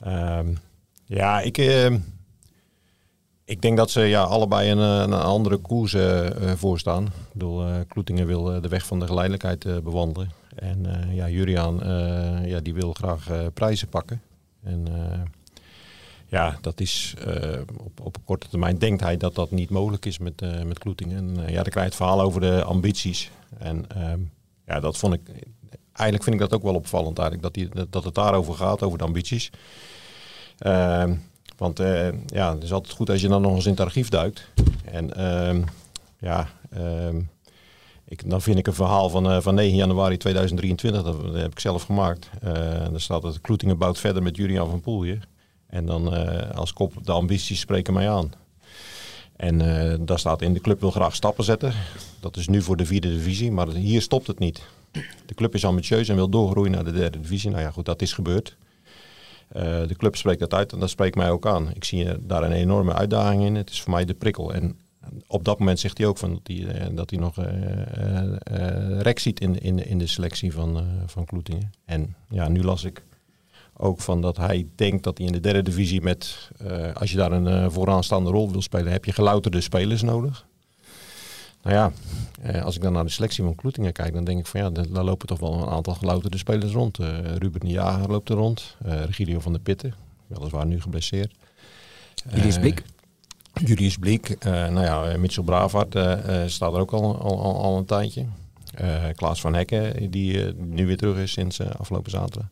[0.01, 0.55] Ehm,
[1.05, 1.95] ja, ik, eh,
[3.45, 7.05] ik denk dat ze ja, allebei een, eh, een andere koers eh, eh, voorstaan.
[7.05, 10.31] Ik bedoel, Kloetingen wil de weg van de geleidelijkheid eh, bewandelen.
[10.55, 11.81] En ja, Juriaan
[12.47, 14.23] ja, die wil graag prijzen pakken.
[14.63, 14.87] En
[16.27, 17.15] ja, dat is
[17.85, 21.17] op, op korte termijn denkt hij dat dat niet mogelijk is met, met Kloetingen.
[21.17, 23.31] En ja, dan krijg je het verhaal over de ambities.
[23.59, 24.21] En ehm,
[24.67, 25.21] ja, dat vond ik.
[25.93, 28.99] Eigenlijk vind ik dat ook wel opvallend eigenlijk, dat, die, dat- het daarover gaat, over
[28.99, 29.51] de ambities.
[31.57, 34.09] Want eh, ja, het is altijd goed als je dan nog eens in het archief
[34.09, 34.49] duikt.
[34.85, 35.62] En ehm,
[36.19, 37.21] ja, ehm,
[38.05, 41.61] ik, dan vind ik een verhaal van, eh, van 9 januari 2023, dat, heb ik
[41.61, 42.31] zelf gemaakt.
[42.40, 42.53] Eh
[42.90, 45.19] daar staat het Kloetingen bouwt verder met Julian van Poelje.
[45.67, 46.09] En dan
[46.55, 48.33] als kop de ambities spreken mij aan.
[49.37, 49.59] En
[50.05, 51.73] daar staat in de club wil graag stappen zetten.
[52.21, 54.62] Dat is nu voor de vierde divisie, maar hier stopt het niet.
[55.27, 57.51] De club is ambitieus en wil doorgroeien naar de derde divisie.
[57.51, 58.57] Nou ja, goed, dat is gebeurd.
[59.55, 61.71] Eh, de club spreekt dat uit en dat spreekt mij ook aan.
[61.75, 63.55] Ik zie eh, daar een enorme uitdaging in.
[63.55, 64.53] Het is voor mij de prikkel.
[64.55, 64.79] En
[65.27, 68.37] op dat moment zegt hij ook van dat hij, eh, dat hij nog eh eh,
[68.43, 71.71] eh, rek ziet in, in, in de selectie van, eh, van Kloetingen.
[71.85, 73.05] En ja, nu las ik
[73.77, 77.17] ook van dat hij denkt dat hij in de derde divisie met, eh, als je
[77.17, 80.47] daar een eh, vooraanstaande rol wil spelen, heb je gelouterde spelers nodig.
[81.64, 81.92] Nou ja,
[82.42, 84.70] eh, als ik dan naar de selectie van Kloetingen kijk, dan denk ik van ja,
[84.70, 86.98] da- daar lopen toch wel een aantal gelouterde spelers rond.
[86.98, 89.94] Eh, Ruben de Jager loopt er rond, eh Regidio van der Pitten,
[90.27, 91.33] weliswaar nu geblesseerd.
[92.35, 92.83] Julius Blik.
[93.64, 98.24] Julius Blik, nou ja, Mitchell eh, staat er ook al, al, al, een tijdje.
[99.14, 102.48] Klaas van Hekken, die nu weer terug is sinds afgelopen zaterdag.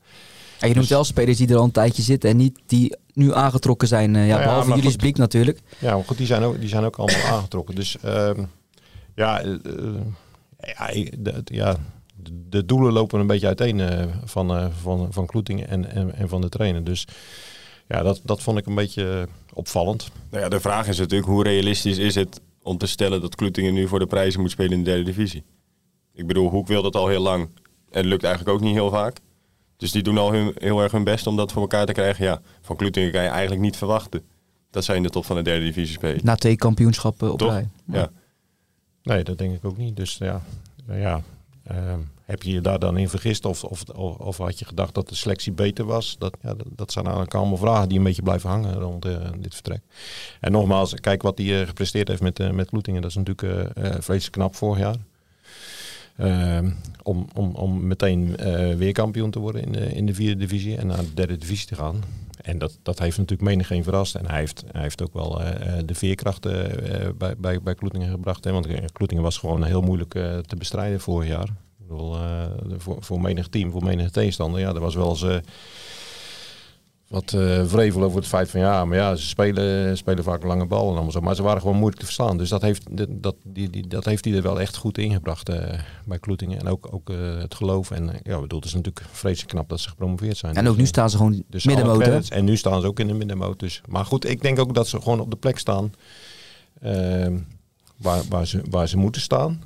[0.61, 2.97] En je noemt Dus- wel spelers die er al een tijdje zitten en niet die
[3.15, 4.11] nu aangetrokken zijn.
[4.11, 4.97] ja, Nou ja, behalve Julius goed.
[4.97, 5.61] Blik natuurlijk.
[5.79, 7.75] Ja, maar goed, die zijn ook, die zijn ook allemaal aangetrokken.
[7.75, 8.45] Dus ehm,
[9.15, 9.95] ja, eh, eh,
[10.77, 10.91] ja,
[11.45, 11.77] ja,
[12.17, 16.15] de- de doelen lopen een beetje uiteen eh, van, eh, van, van Kloetingen en, en,
[16.15, 16.85] en van de trainer.
[16.85, 17.07] Dus
[17.89, 20.11] ja, dat, dat vond ik een beetje opvallend.
[20.31, 23.75] Nou ja, de vraag is natuurlijk hoe realistisch is het om te stellen dat Kloetingen
[23.75, 25.43] nu voor de prijzen moet spelen in de derde divisie.
[26.15, 27.43] Ik bedoel, Hoek wil dat al heel lang
[27.91, 29.17] en het lukt eigenlijk ook niet heel vaak.
[29.77, 32.25] Dus die doen al hun, heel erg hun best om dat voor elkaar te krijgen.
[32.25, 34.23] Ja, van Kloetingen kan je eigenlijk niet verwachten
[34.71, 36.21] dat zij in de top van de derde divisie spelen.
[36.25, 37.69] Na twee kampioenschappen op rij.
[37.87, 38.11] Ja.
[39.03, 39.97] Nee, dat denk ik ook niet.
[39.97, 40.43] Dus ja,
[40.85, 41.23] nou ja
[41.65, 43.83] ehm, heb je je daar dan in vergist of, of,
[44.19, 46.17] of, had je gedacht dat de selectie beter was?
[46.19, 49.55] Dat, ja, dat, zijn eigenlijk allemaal vragen die een beetje blijven hangen rond eh, dit
[49.55, 49.81] vertrek.
[50.41, 53.03] En nogmaals, kijk wat hij eh, gepresteerd heeft met, eh met Kloetingen.
[53.03, 54.97] Dat is natuurlijk eh eh, vreselijk knap vorig jaar.
[56.17, 56.71] Ehm,
[57.03, 60.87] om, om, om meteen eh, weer kampioen te worden in in de vierde divisie en
[60.87, 62.03] naar de derde divisie te gaan.
[62.43, 64.15] En dat, dat heeft natuurlijk menigeen verrast.
[64.15, 67.75] En hij heeft, hij heeft ook wel eh, eh, de veerkracht eh, bij, bij, bij
[67.75, 68.45] Kloetingen gebracht.
[68.45, 68.53] Hè?
[68.53, 70.11] Want Kloetingen was gewoon heel moeilijk
[70.47, 71.49] te bestrijden vorig jaar.
[71.79, 72.17] Ik bedoel,
[72.79, 74.61] voor, voor menig team, voor menig tegenstander.
[74.61, 75.41] Ja, er was wel eens
[77.13, 80.67] wat eh, vrevel over het feit van ja, maar ja, ze spelen, spelen vaak lange
[80.67, 81.21] bal en allemaal zo.
[81.21, 82.37] Maar ze waren gewoon moeilijk te verstaan.
[82.37, 85.79] Dus dat heeft, dat, die, die, dat heeft hij er wel echt goed ingebracht eh,
[86.05, 86.59] bij Kloetingen.
[86.59, 87.91] En ook, ook eh, het geloof.
[87.91, 90.55] En ja, bedoel, het is natuurlijk vreselijk knap dat ze gepromoveerd zijn.
[90.55, 92.29] En ook Dus, nu staan ze gewoon dus middenmoot.
[92.29, 93.59] En nu staan ze ook in de middenmoot.
[93.59, 93.81] Dus.
[93.89, 95.93] Maar goed, ik denk ook dat ze gewoon op de plek staan
[96.81, 97.39] ehm,
[97.97, 99.63] waar, waar, ze, waar ze moeten staan.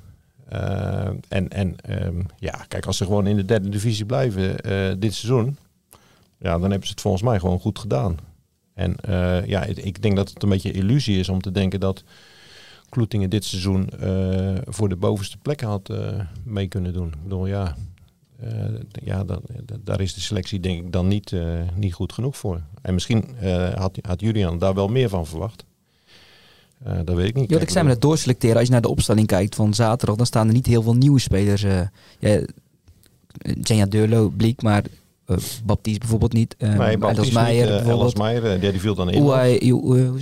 [0.48, 4.56] Ehm, en en ehm, ja, kijk, als ze gewoon in de derde divisie blijven
[5.00, 5.58] dit seizoen,
[6.38, 8.16] ja, dan hebben ze het volgens mij gewoon goed gedaan.
[8.74, 12.04] En eh, ja, ik- denk dat het een beetje illusie is om te denken dat
[12.88, 17.08] Kloetingen dit seizoen eh, voor de bovenste plekken had eh, mee kunnen doen.
[17.08, 17.76] Ik bedoel, ja,
[19.04, 21.32] ja, dan, da- daar is de selectie denk ik dan niet,
[21.74, 22.60] niet goed genoeg voor.
[22.82, 23.24] En misschien
[23.74, 25.64] had, had Julian daar wel meer van verwacht.
[27.04, 27.50] Dat weet ik niet.
[27.50, 28.56] Ja, ik zei met het doorselecteren.
[28.56, 31.18] Als je naar de opstelling kijkt van zaterdag, dan staan er niet heel veel nieuwe
[31.18, 31.62] spelers.
[32.18, 32.40] ja,
[33.62, 34.84] Jenja Deurlo, Bliek, maar
[35.26, 36.54] eh Baptiste bijvoorbeeld niet.
[36.58, 38.18] Uh, Nee, Baptiste Meijer niet, eh, bijvoorbeeld.
[38.18, 39.22] Meijer, eh, ja, die viel dan in.
[39.22, 39.72] Oei?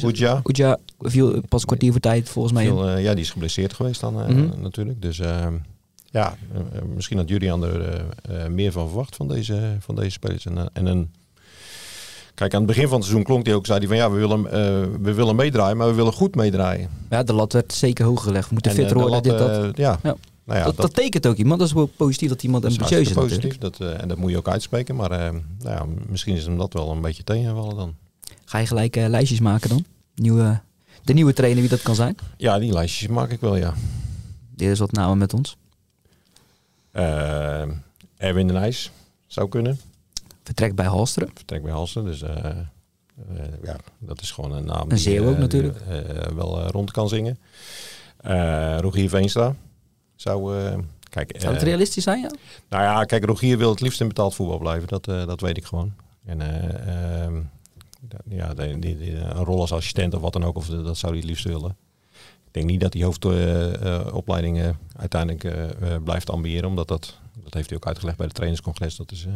[0.05, 0.41] Oedja.
[0.45, 2.65] Oedja viel pas een kwartier voor tijd volgens mij.
[2.65, 4.61] Viel, eh, ja, die is geblesseerd geweest dan eh, Mhm.
[4.63, 5.03] natuurlijk.
[5.03, 5.47] Dus eh,
[6.11, 9.95] ja, eh, eh, misschien had Julian er eh, eh, meer van verwacht van deze, van
[9.95, 10.47] deze spelers.
[10.47, 11.11] En, eh, en een,
[12.35, 14.17] kijk, aan het begin van het seizoen klonk hij ook, zei hij van ja, we
[14.19, 14.53] willen, eh,
[15.03, 16.89] we willen meedraaien, maar we willen goed meedraaien.
[17.11, 18.47] Ja, de lat werd zeker hoog gelegd.
[18.49, 19.49] We moeten En, eh, de worden, dit, dat.
[19.65, 19.99] eh, ja.
[20.03, 20.17] Ja.
[20.45, 21.59] Nou ja, dat, dat, tekent ook iemand.
[21.59, 23.41] Dat is wel positief dat iemand dat is ambitieus is natuurlijk.
[23.41, 23.59] positief.
[23.59, 24.97] Dat, eh, en dat moet je ook uitspreken.
[24.97, 27.95] Maar eh, nou ja, misschien is hem dat wel een beetje tegenvallen dan.
[28.45, 29.85] Ga je gelijk eh, lijstjes maken dan?
[30.15, 30.61] Nieuwe,
[31.03, 32.17] de nieuwe trainer, wie dat kan zijn?
[32.37, 33.75] Ja, die lijstjes maak ik wel, ja.
[34.57, 35.57] Dit is wat namen met ons.
[38.17, 38.91] Erwin de Nijs
[39.27, 39.81] zou kunnen.
[40.43, 41.31] Vertrekt bij Halsteren.
[41.35, 42.05] Vertrek bij Halsen.
[42.05, 42.21] Dus
[43.63, 45.79] ja, dat is gewoon een naam Een die Zeeuw ook natuurlijk.
[46.35, 47.39] wel rond kan zingen.
[48.81, 49.55] Rogier Veenstra
[50.17, 50.59] zou...
[50.59, 50.79] eh,
[51.11, 52.31] kijk, Zou het eh, realistisch zijn, ja?
[52.69, 54.89] Nou ja, kijk, Rogier wil het liefst in betaald voetbal blijven.
[54.89, 55.93] Dat, eh, dat weet ik gewoon.
[56.25, 57.35] En eh, ehm,
[58.29, 61.13] ja, die, die, die- een rol als assistent of wat dan ook, of dat zou
[61.13, 61.77] hij het liefst willen.
[62.47, 65.55] Ik denk niet dat hij hoofdopleidingen uiteindelijk
[66.05, 68.97] blijft ambiëren, omdat dat, dat heeft hij ook uitgelegd bij de trainerscongres.
[68.97, 69.27] Dat is,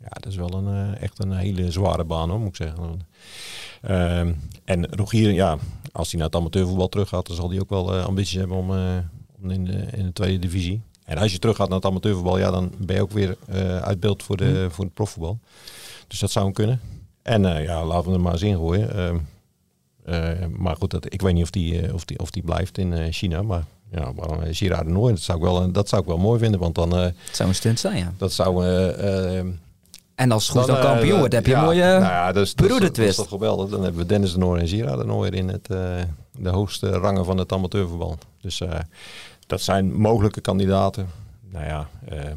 [0.00, 3.00] ja, dat is wel een, echt een hele zware baan, hoor, moet ik zeggen.
[3.82, 4.32] Ehm,
[4.64, 5.58] en Rogier, ja,
[5.92, 8.70] als hij naar het amateurvoetbal terug gaat, dan zal hij ook wel ambities hebben om
[9.42, 10.80] in, de, in de tweede divisie.
[11.04, 13.78] En als je terug gaat naar het amateurvoetbal, ja, dan ben je ook weer eh,
[13.78, 15.38] uit beeld voor, de, voor het profvoetbal.
[16.06, 16.80] Dus dat zou hem kunnen.
[17.22, 18.94] En eh, ja, laten we hem maar eens ingooien.
[18.94, 19.18] Ehm,
[20.04, 23.12] eh, maar goed, dat, ik weet niet of die, of die, of die blijft in
[23.12, 23.42] China.
[23.42, 26.18] Maar ja, waarom uh, Girard de Nooy, dat zou, ik wel, dat zou ik wel
[26.18, 26.60] mooi vinden.
[26.60, 28.12] Want dan, Het zou een stunt zijn, ja.
[28.16, 28.64] dat zou...
[28.64, 29.46] eh, eh,
[30.14, 32.32] En als het goed dan, eh, kampioen wordt, heb je ja, een mooie nou ja,
[32.32, 32.96] dus, broedertwist.
[32.96, 33.68] Dat is toch geweldig.
[33.68, 35.68] Dan hebben we Dennis de Noor en Girard de Nooijer in het,
[36.38, 38.18] de hoogste rangen van het amateurvoetbal.
[38.40, 38.78] Dus eh,
[39.46, 41.08] dat zijn mogelijke kandidaten.
[41.50, 42.30] Nou ja, eh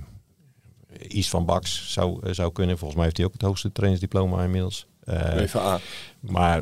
[0.98, 2.78] Is van Baks zou, eh, zou kunnen.
[2.78, 4.86] Volgens mij heeft hij ook het hoogste trainersdiploma inmiddels.
[5.04, 5.44] Eh,
[6.20, 6.62] maar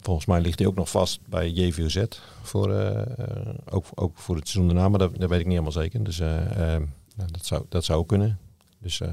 [0.00, 2.04] volgens mij ligt hij ook nog vast bij JVOZ.
[2.42, 5.58] Voor, eh, eh, ook, ook voor het seizoen daarna, maar dat, dat weet ik niet
[5.58, 6.04] helemaal zeker.
[6.04, 6.82] Dus eh, eh,
[7.16, 8.38] nou, dat, zou, dat zou ook kunnen.
[8.78, 9.12] Dus eh,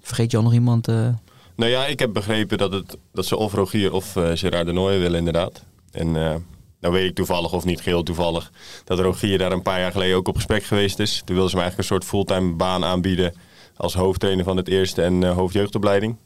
[0.00, 0.88] Vergeet je al nog iemand?
[0.88, 1.08] eh,
[1.56, 4.72] Nou ja, ik heb begrepen dat, het, dat ze of Rogier of eh Gerard de
[4.72, 5.64] Nooijen willen inderdaad.
[5.90, 6.34] En eh
[6.82, 8.52] nou weet ik toevallig, of niet geheel toevallig,
[8.84, 11.22] dat Rogier daar een paar jaar geleden ook op gesprek geweest is.
[11.24, 13.34] Toen wilden ze hem eigenlijk een soort fulltime baan aanbieden
[13.76, 16.16] als hoofdtrainer van het eerste en eh, hoofdjeugdopleiding.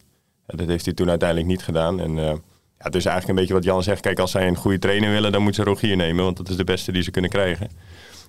[0.47, 2.01] Ja, dat heeft hij toen uiteindelijk niet gedaan.
[2.01, 4.01] En eh, ja, het is eigenlijk een beetje wat Jan zegt.
[4.01, 6.57] Kijk, als zij een goede trainer willen, dan moeten ze Rogier nemen, want dat is
[6.57, 7.71] de beste die ze kunnen krijgen.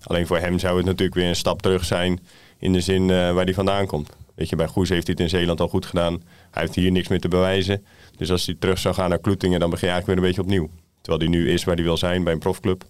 [0.03, 2.19] Alleen voor hem zou het natuurlijk weer een stap terug zijn
[2.57, 4.09] in de zin eh, waar hij vandaan komt.
[4.35, 6.23] Weet je, bij Goes heeft hij het in Zeeland al goed gedaan.
[6.51, 7.85] Hij heeft hier niks meer te bewijzen.
[8.17, 10.53] Dus als hij terug zou gaan naar Kloetingen, dan begin je eigenlijk weer een beetje
[10.53, 10.86] opnieuw.
[11.07, 12.83] Terwijl hij nu is waar hij wil zijn, bij een profclub.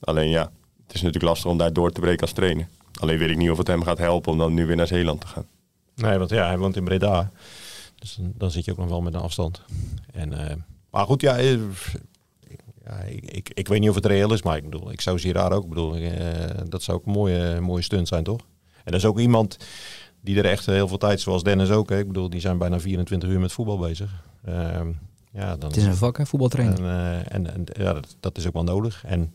[0.00, 0.50] Alleen ja,
[0.86, 2.68] het is natuurlijk lastig om daar door te breken als trainer.
[3.00, 5.20] Alleen weet ik niet of het hem gaat helpen om dan nu weer naar Zeeland
[5.20, 5.46] te gaan.
[5.94, 7.30] Nee, want ja, hij woont in Breda.
[7.94, 9.62] Dus dan, zit je ook nog wel met een afstand.
[10.12, 10.56] En, eh,
[10.90, 11.52] maar goed, ja, eh,
[13.20, 15.62] ik, ik, weet niet of het reëel is, maar ik bedoel, ik zou Girard ook,
[15.62, 18.40] ik bedoel, eh, dat zou ook een mooie, mooie stunt zijn, toch?
[18.84, 19.56] En dat is ook iemand
[20.20, 22.80] die er echt heel veel tijd, zoals Dennis ook, hè, ik bedoel, die zijn bijna
[22.80, 24.24] 24 uur met voetbal bezig.
[24.44, 24.88] Ehm,
[25.38, 26.78] ja, dan, het is een vak, hè, voetbaltrainer.
[26.78, 29.02] en, eh, en, en ja, dat, dat is ook wel nodig.
[29.06, 29.34] En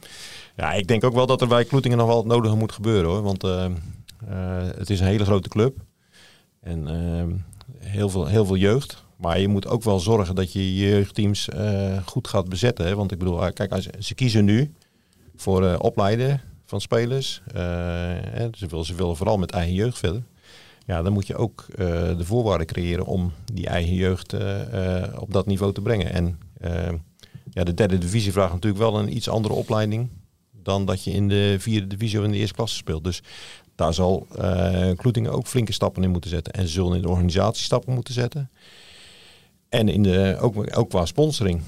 [0.55, 3.09] ja, ik denk ook wel dat er bij Kloetingen nog wel het nodige moet gebeuren
[3.09, 3.21] hoor.
[3.21, 3.71] Want eh, eh,
[4.77, 5.77] het is een hele grote club.
[6.59, 6.87] En
[7.77, 9.03] heel, veel, heel veel jeugd.
[9.15, 11.49] Maar je moet ook wel zorgen dat je je jeugdteams
[12.05, 12.85] goed gaat bezetten.
[12.85, 12.95] Hè?
[12.95, 14.73] Want ik bedoel, kijk, als, ze kiezen nu
[15.35, 17.41] voor opleiden van spelers.
[17.53, 20.23] Hè, ze, willen, ze willen vooral met eigen jeugd verder.
[20.85, 21.77] Ja, dan moet je ook eh,
[22.17, 26.13] de voorwaarden creëren om die eigen jeugd eh, eh, op dat niveau te brengen.
[26.13, 26.39] En
[27.51, 30.09] ja, de derde divisie vraagt natuurlijk wel een iets andere opleiding
[30.51, 33.03] dan dat je in de vierde divisie of in de eerste klasse speelt.
[33.03, 33.21] Dus
[33.75, 34.27] daar zal
[34.95, 36.53] Kloetingen ook flinke stappen in moeten zetten.
[36.53, 38.49] En ze zullen in de organisatie stappen moeten zetten.
[39.69, 41.61] En in de, ook, ook qua sponsoring.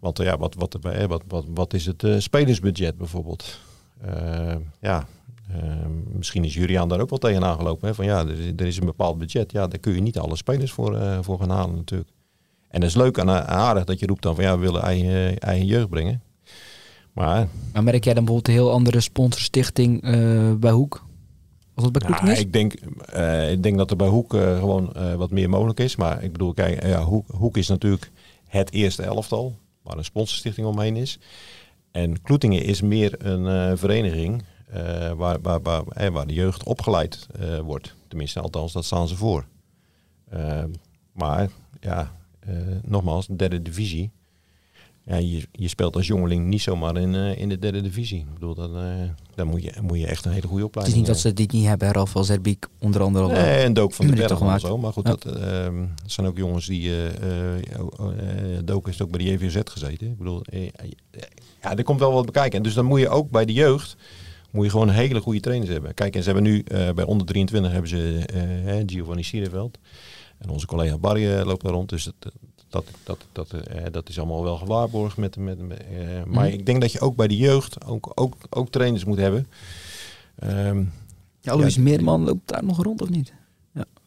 [0.00, 0.76] Want ja, wat, wat,
[1.08, 3.58] wat, wat, wat is het spelersbudget bijvoorbeeld?
[4.80, 5.06] Ja,
[6.12, 7.88] misschien is Juriaan daar ook wel tegenaan gelopen.
[7.88, 7.94] Hè?
[7.94, 9.52] Van ja, er, is- er is een bepaald budget.
[9.52, 12.10] Ja, daar kun je niet alle spelers voor, eh, voor gaan halen natuurlijk.
[12.68, 15.38] En dat is leuk en aardig dat je roept dan van ja, we willen eigen,
[15.38, 16.22] eigen jeugd brengen.
[17.12, 21.04] Maar Maar merk jij dan bijvoorbeeld een heel andere sponsorstichting eh bij Hoek?
[21.74, 22.40] Als het bij Kloeting Ja, is?
[22.40, 22.74] ik, denk,
[23.12, 25.96] eh, ik denk dat er bij Hoek eh, gewoon eh, wat meer mogelijk is.
[25.96, 28.10] Maar ik bedoel, kijk, ja, Hoek, Hoek is natuurlijk
[28.46, 31.18] het eerste elftal waar een sponsorstichting omheen is.
[31.90, 36.62] En Kloetingen is meer een eh, vereniging eh, waar, waar, waar, eh, waar de jeugd
[36.62, 37.94] opgeleid eh, wordt.
[38.08, 39.44] Tenminste, althans, dat staan ze voor.
[40.28, 40.64] Eh,
[41.12, 41.48] maar
[41.80, 42.12] ja,
[42.82, 44.10] nogmaals, derde divisie.
[45.04, 48.18] Ja, je, je speelt als jongeling niet zomaar in, in de derde divisie.
[48.18, 48.70] Ik bedoel, dan,
[49.34, 51.32] dan moet, je, moet je echt een hele goede Het opleiding is niet dat ze
[51.32, 53.24] dit niet hebben, hè, Rafael Zerbiek onder andere.
[53.24, 53.30] al.
[53.30, 54.78] Nee, en Dook van de Berg en zo.
[54.78, 55.10] Maar goed, Ja.
[55.10, 56.90] dat, ehm, dat zijn ook jongens die...
[58.64, 60.06] Dook heeft ook bij de JVZ gezeten.
[60.06, 60.42] Ik bedoel,
[61.62, 62.56] ja, er komt wel wat bekijken.
[62.56, 63.96] En dus dan moet je ook bij de jeugd...
[64.50, 65.94] moet je gewoon hele goede trainers hebben.
[65.94, 69.78] Kijk, en ze hebben nu eh, bij onder 23 hebben ze eh, eh, Giovanni Siereveld.
[70.38, 71.88] En onze collega Barry eh, loopt daar rond.
[71.88, 72.32] Dus dat,
[72.68, 73.54] dat, dat, dat,
[73.92, 75.16] dat is allemaal wel gewaarborgd.
[75.16, 76.54] Met, met, met, eh, maar Mhm.
[76.54, 79.46] ik denk dat je ook bij de jeugd ook, ook, ook trainers moet hebben.
[80.38, 80.84] Ehm,
[81.40, 83.32] Ja, Louis Ja, Meerman loopt daar nog rond of niet?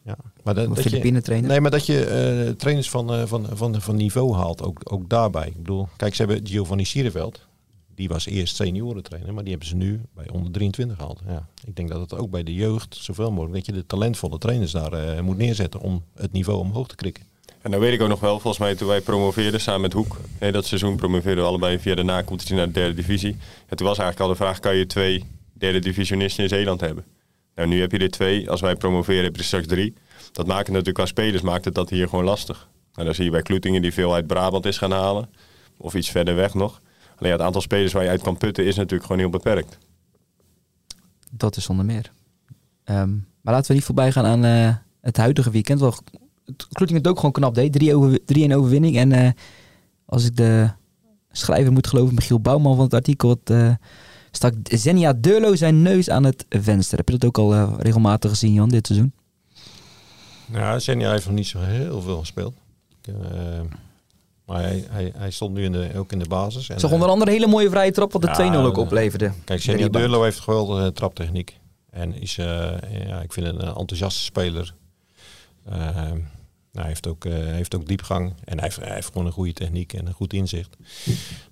[0.06, 1.50] Ja, maar dat, dat je, Filipijnen trainer?
[1.50, 5.08] nee, maar dat je eh, trainers van, eh, van, van, van niveau haalt, ook, ook
[5.08, 5.46] daarbij.
[5.46, 7.46] Ik bedoel, kijk, ze hebben Giovanni Sierenveld.
[7.94, 11.20] Die was eerst seniorentrainer, maar die hebben ze nu bij onder 23 gehaald.
[11.26, 14.38] Ja, ik denk dat het ook bij de jeugd zoveel mogelijk, dat je de talentvolle
[14.38, 17.24] trainers daar eh, moet neerzetten om het niveau omhoog te krikken.
[17.62, 20.20] En dan weet ik ook nog wel, volgens mij toen wij promoveerden samen met Hoek.
[20.38, 23.36] hè, dat seizoen promoveerden we allebei via de nacompetitie naar de derde divisie.
[23.66, 27.04] En toen was eigenlijk al de vraag, kan je twee derde divisionisten in Zeeland hebben?
[27.54, 28.50] Nou, nu heb je er twee.
[28.50, 29.94] Als wij promoveren heb je er straks drie.
[30.32, 32.68] Dat maakt het natuurlijk qua spelers maakt het dat hier gewoon lastig.
[32.92, 35.30] Nou, dan zie je bij Kloetingen die veel uit Brabant is gaan halen.
[35.76, 36.80] Of iets verder weg nog.
[37.24, 39.78] Alleen ja, het aantal spelers waar je uit kan putten is natuurlijk gewoon heel beperkt.
[41.30, 42.12] Dat is zonder meer.
[42.84, 43.10] Ehm,
[43.40, 45.80] maar laten we niet voorbij gaan aan eh, het huidige weekend.
[45.80, 45.94] Wel,
[46.44, 47.72] het Kloetingen het ook gewoon knap deed.
[47.72, 48.96] 3-1 over, 3-1 overwinning.
[48.96, 49.30] En eh,
[50.04, 50.70] als ik de
[51.30, 53.74] schrijver moet geloven, Michiel Bouwman van het artikel, het, eh,
[54.30, 56.98] stak Zenia Deurlo zijn neus aan het venster.
[56.98, 59.12] Heb je dat ook al regelmatig gezien, Jan, dit seizoen?
[60.52, 62.54] Ja, Senja heeft nog niet zo heel veel gespeeld.
[63.02, 63.14] Ik,
[64.46, 66.68] maar hij, hij, hij stond nu in de, ook in de basis.
[66.68, 68.76] En, zag eh, onder andere een hele mooie vrije trap, wat de Ja, 2-0 ook
[68.76, 69.32] eh, opleverde.
[69.44, 69.92] Kijk, rebound.
[69.92, 71.58] Deurlo heeft geweldige traptechniek.
[71.90, 72.46] En is, eh,
[73.06, 74.74] ja, ik vind een eh, enthousiaste speler.
[75.64, 76.12] Eh,
[76.74, 78.34] nou, hij heeft ook, eh, heeft ook diepgang.
[78.44, 80.76] En hij heeft, hij heeft gewoon een goede techniek en een goed inzicht.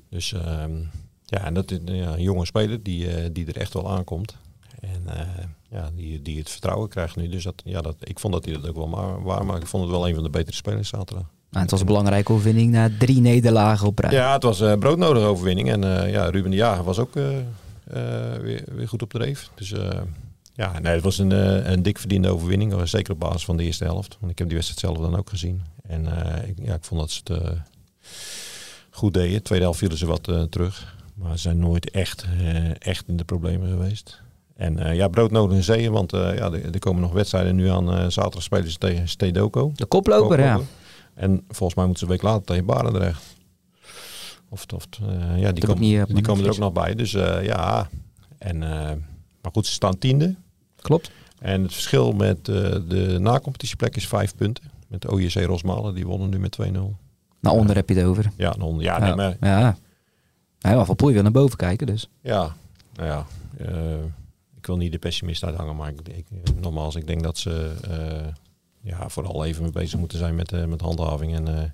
[0.09, 0.81] Dus ehm,
[1.25, 4.37] ja, en dat is ja, een jonge speler die, eh, die er echt wel aankomt.
[4.81, 7.29] En eh, ja, die, die het vertrouwen krijgt nu.
[7.29, 9.67] Dus dat, ja, dat, ik vond dat hij dat ook wel maar, waar maar Ik
[9.67, 11.27] vond het wel een van de betere spelers zaterdag.
[11.53, 14.13] Nou, het was een belangrijke overwinning na drie nederlagen op rij.
[14.13, 15.71] Ja, het was een broodnodige overwinning.
[15.71, 19.19] En eh, ja, Ruben de Jager was ook eh, eh, weer, weer goed op de
[19.19, 19.49] reef.
[19.55, 19.89] Dus eh,
[20.55, 22.73] ja, nee, het was een, eh, een dik verdiende overwinning.
[22.73, 24.17] eh, Zeker op basis van de eerste helft.
[24.21, 25.63] Want ik heb die wedstrijd zelf dan ook gezien.
[25.89, 27.51] En eh, ik, ja, ik vond dat ze het eh,
[28.91, 29.43] goed deden.
[29.43, 30.95] Tweede helft vielen ze wat eh, terug.
[31.15, 34.21] Maar ze zijn nooit echt, eh, echt in de problemen geweest.
[34.57, 35.93] En eh, ja, broodnodig in zeeën.
[35.93, 37.93] Want eh, ja, er, er komen nog wedstrijden nu aan.
[37.93, 39.73] eh, zaterdag spelen ze tegen Stedoco.
[39.75, 40.61] De koploper, ja.
[41.15, 43.23] En volgens mij moeten ze een week later tegen Barendrecht.
[44.49, 46.95] Of, of eh, ja, die, kom- niet, eh, die komen er ook nog bij.
[46.95, 47.89] Dus eh, ja,
[48.39, 48.59] en,
[49.41, 50.35] maar goed, ze staan tiende.
[50.77, 51.11] Klopt.
[51.39, 54.65] En het verschil met de nacompetitieplek is vijf punten.
[54.89, 56.65] Met de OJC Rosmalen, die wonnen nu met 2-0.
[57.41, 58.31] Naar onder heb je het over.
[58.37, 59.77] Ja, dan, ja, Ja, nee, maar, ja.
[60.59, 62.09] Hij mag van Poel wil naar boven kijken, dus.
[62.21, 62.55] ja,
[62.95, 63.27] nou ja
[64.57, 66.27] ik wil niet de pessimist uithangen, maar ik, ik,
[66.61, 67.73] nogmaals, ik denk dat ze
[68.83, 71.35] ja, vooral even mee bezig moeten zijn met, eh, met handhaving.
[71.35, 71.71] En eh,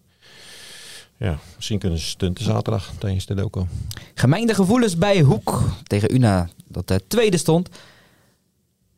[1.18, 3.66] ja, misschien kunnen ze stunten zaterdag tegen Stedoco.
[4.14, 7.68] Gemeende gevoelens bij Hoek tegen Una, dat de tweede stond.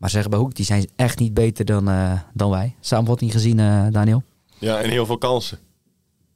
[0.01, 2.75] Maar zeggen bij Hoek, die zijn echt niet beter dan, eh, dan wij.
[2.81, 4.23] Samenvatting gezien, eh, Daniel.
[4.59, 5.59] Ja, en heel veel kansen.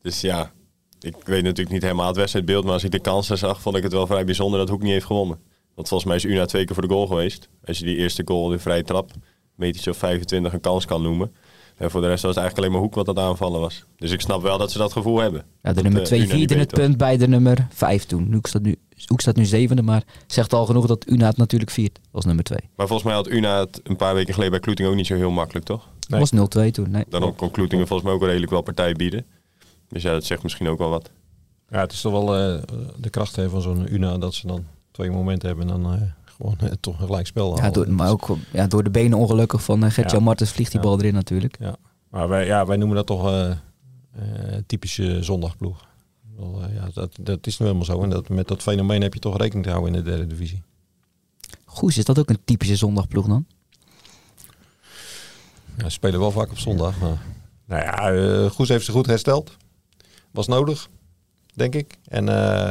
[0.02, 0.52] Dus ja,
[1.00, 3.82] ik weet natuurlijk niet helemaal het wedstrijdbeeld, maar als ik de kansen zag, vond ik
[3.82, 5.38] het wel vrij bijzonder dat Hoek niet heeft gewonnen.
[5.74, 7.48] Want volgens mij is Una twee keer voor de goal geweest.
[7.64, 9.10] Als je die eerste goal, de vrije trap,
[9.54, 11.34] metertje of 25 een kans kan noemen.
[11.76, 13.84] En voor de rest was het eigenlijk alleen maar Hoek wat dat aanvallen was.
[13.96, 15.44] Dus ik snap wel dat ze dat gevoel hebben.
[15.62, 18.32] Ja, de nummer eh, 2 Una niet vierde het punt bij de nummer 5 toen.
[18.32, 21.70] Hoek staat nu, Hoek staat nu zevende, maar zegt al genoeg dat Una het natuurlijk
[21.70, 22.58] viert als nummer 2.
[22.76, 25.14] Maar volgens mij had Una het een paar weken geleden bij Kloeting ook niet zo
[25.14, 25.88] heel makkelijk, toch?
[26.08, 26.20] Nee.
[26.20, 26.90] was 0-2 toen.
[26.90, 27.04] Nee.
[27.08, 29.26] Daarom kon Kloetingen volgens mij ook redelijk wel partij bieden.
[29.88, 31.10] Dus ja, dat zegt misschien ook wel wat.
[31.68, 32.62] Ja, het is toch wel eh,
[32.96, 36.00] de kracht hè, van zo'n UNA dat ze dan twee momenten hebben en dan eh,
[36.36, 39.62] gewoon eh, toch een gelijk spel Ja, door, maar ook ja, door de benen ongelukkig
[39.62, 40.24] van uh, Gertjan Ja.
[40.24, 41.56] Martens vliegt die bal erin natuurlijk.
[41.60, 41.76] Ja.
[42.08, 43.52] Maar wij, ja, wij noemen dat toch eh,
[44.66, 45.86] typische zondagploeg.
[46.36, 48.02] Wel, ja, dat, dat is nu helemaal zo.
[48.02, 50.62] En dat, met dat fenomeen heb je toch rekening te houden in de derde divisie.
[51.64, 53.46] Goes, is dat ook een typische zondagploeg dan?
[55.76, 56.98] Ja, ze spelen wel vaak op zondag.
[56.98, 57.22] Maar,
[57.64, 59.56] nou ja, Goes heeft zich goed hersteld.
[60.30, 60.88] Was nodig,
[61.54, 61.98] denk ik.
[62.04, 62.24] En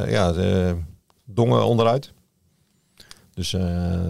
[0.10, 0.78] ja, de
[1.26, 2.14] Dongen onderuit.
[3.36, 3.62] Dus eh,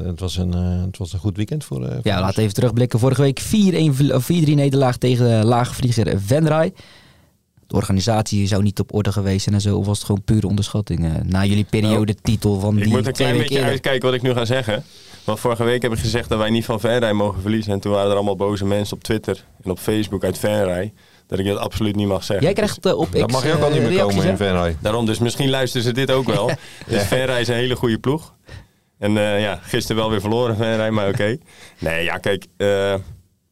[0.03, 1.83] het, was een, eh, het was een goed weekend voor...
[1.85, 2.99] eh, voor Ja, laten we even terugblikken.
[2.99, 3.45] Vorige week 4-1
[3.95, 6.73] vl- of 4-3 nederlaag tegen de laagvlieger Venray.
[7.67, 9.77] De organisatie zou niet op orde geweest zijn en zo.
[9.77, 11.05] Of was het gewoon pure onderschatting?
[11.05, 13.69] eh, na jullie periode titel van Ik die moet een twee klein beetje eerder.
[13.71, 14.83] uitkijken wat ik nu ga zeggen.
[15.23, 17.73] Want vorige week heb ik gezegd dat wij niet van Venray mogen verliezen.
[17.73, 20.93] En toen waren er allemaal boze mensen op Twitter en op Facebook uit Venray.
[21.27, 22.45] Dat ik dat absoluut niet mag zeggen.
[22.45, 24.37] Jij krijgt eh, op X Dat mag je ook al niet meer komen in?
[24.37, 24.77] Venray.
[24.81, 26.51] Daarom, dus misschien luisteren ze dit ook wel.
[26.87, 28.33] Dus Venray is een hele goede ploeg.
[29.03, 31.37] En eh, ja, gisteren wel weer verloren Venray, maar oké.
[31.79, 32.95] Nee, ja, kijk, eh,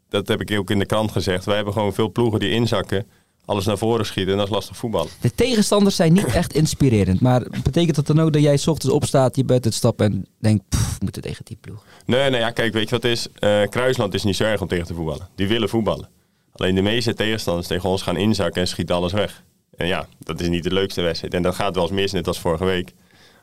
[0.10, 1.46] dat heb ik ook in de krant gezegd.
[1.46, 3.08] Wij hebben gewoon veel ploegen die inzakken,
[3.46, 5.08] alles naar voren schieten en dat is lastig voetbal.
[5.22, 7.22] De tegenstanders zijn niet echt inspirerend.
[7.22, 10.26] Maar betekent dat dan ook dat jij 's ochtends opstaat, je bent het stappen en
[10.40, 11.86] denkt, pff, we moeten tegen die ploeg.
[12.06, 13.28] Nee, nee, ja, kijk, weet je wat het is?
[13.40, 15.30] Eh, Kruisland is niet zo erg om tegen te voetballen.
[15.36, 16.10] Die willen voetballen.
[16.52, 19.44] Alleen de meeste tegenstanders tegen ons gaan inzakken en schieten alles weg.
[19.78, 21.34] En ja, dat is niet de leukste wedstrijd.
[21.34, 22.94] En dat gaat wel eens mis, net als vorige week.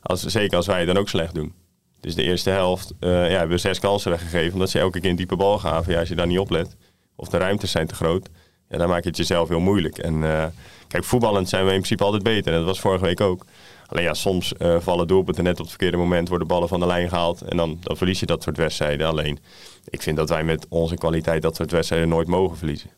[0.02, 1.52] Als, zeker als wij het dan ook slecht doen.
[2.00, 4.52] Dus de eerste helft eh, ja, hebben we zes kansen weggegeven.
[4.52, 5.92] Omdat ze elke keer een diepe bal gaven.
[5.92, 6.76] Ja, als je daar niet op let,
[7.16, 8.28] of de ruimtes zijn te groot,
[8.68, 9.98] ja, dan maak je het jezelf heel moeilijk.
[9.98, 10.44] En eh,
[10.88, 12.52] kijk, voetballend zijn we in principe altijd beter.
[12.52, 13.44] En dat was vorige week ook.
[13.86, 16.86] Alleen ja, soms eh, vallen doelpunten net op het verkeerde moment, worden ballen van de
[16.86, 17.42] lijn gehaald.
[17.42, 19.06] En dan, dan verlies je dat soort wedstrijden.
[19.06, 19.38] Alleen,
[19.88, 22.90] ik vind dat wij met onze kwaliteit dat soort wedstrijden nooit mogen verliezen.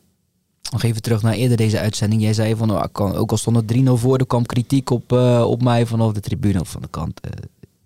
[0.70, 2.22] Nog even terug naar eerder deze uitzending.
[2.22, 5.12] Jij zei van, kan- ook al stond het 3-0 voor, er kwam kritiek op,
[5.44, 7.20] op mij vanaf de tribune of van de kant.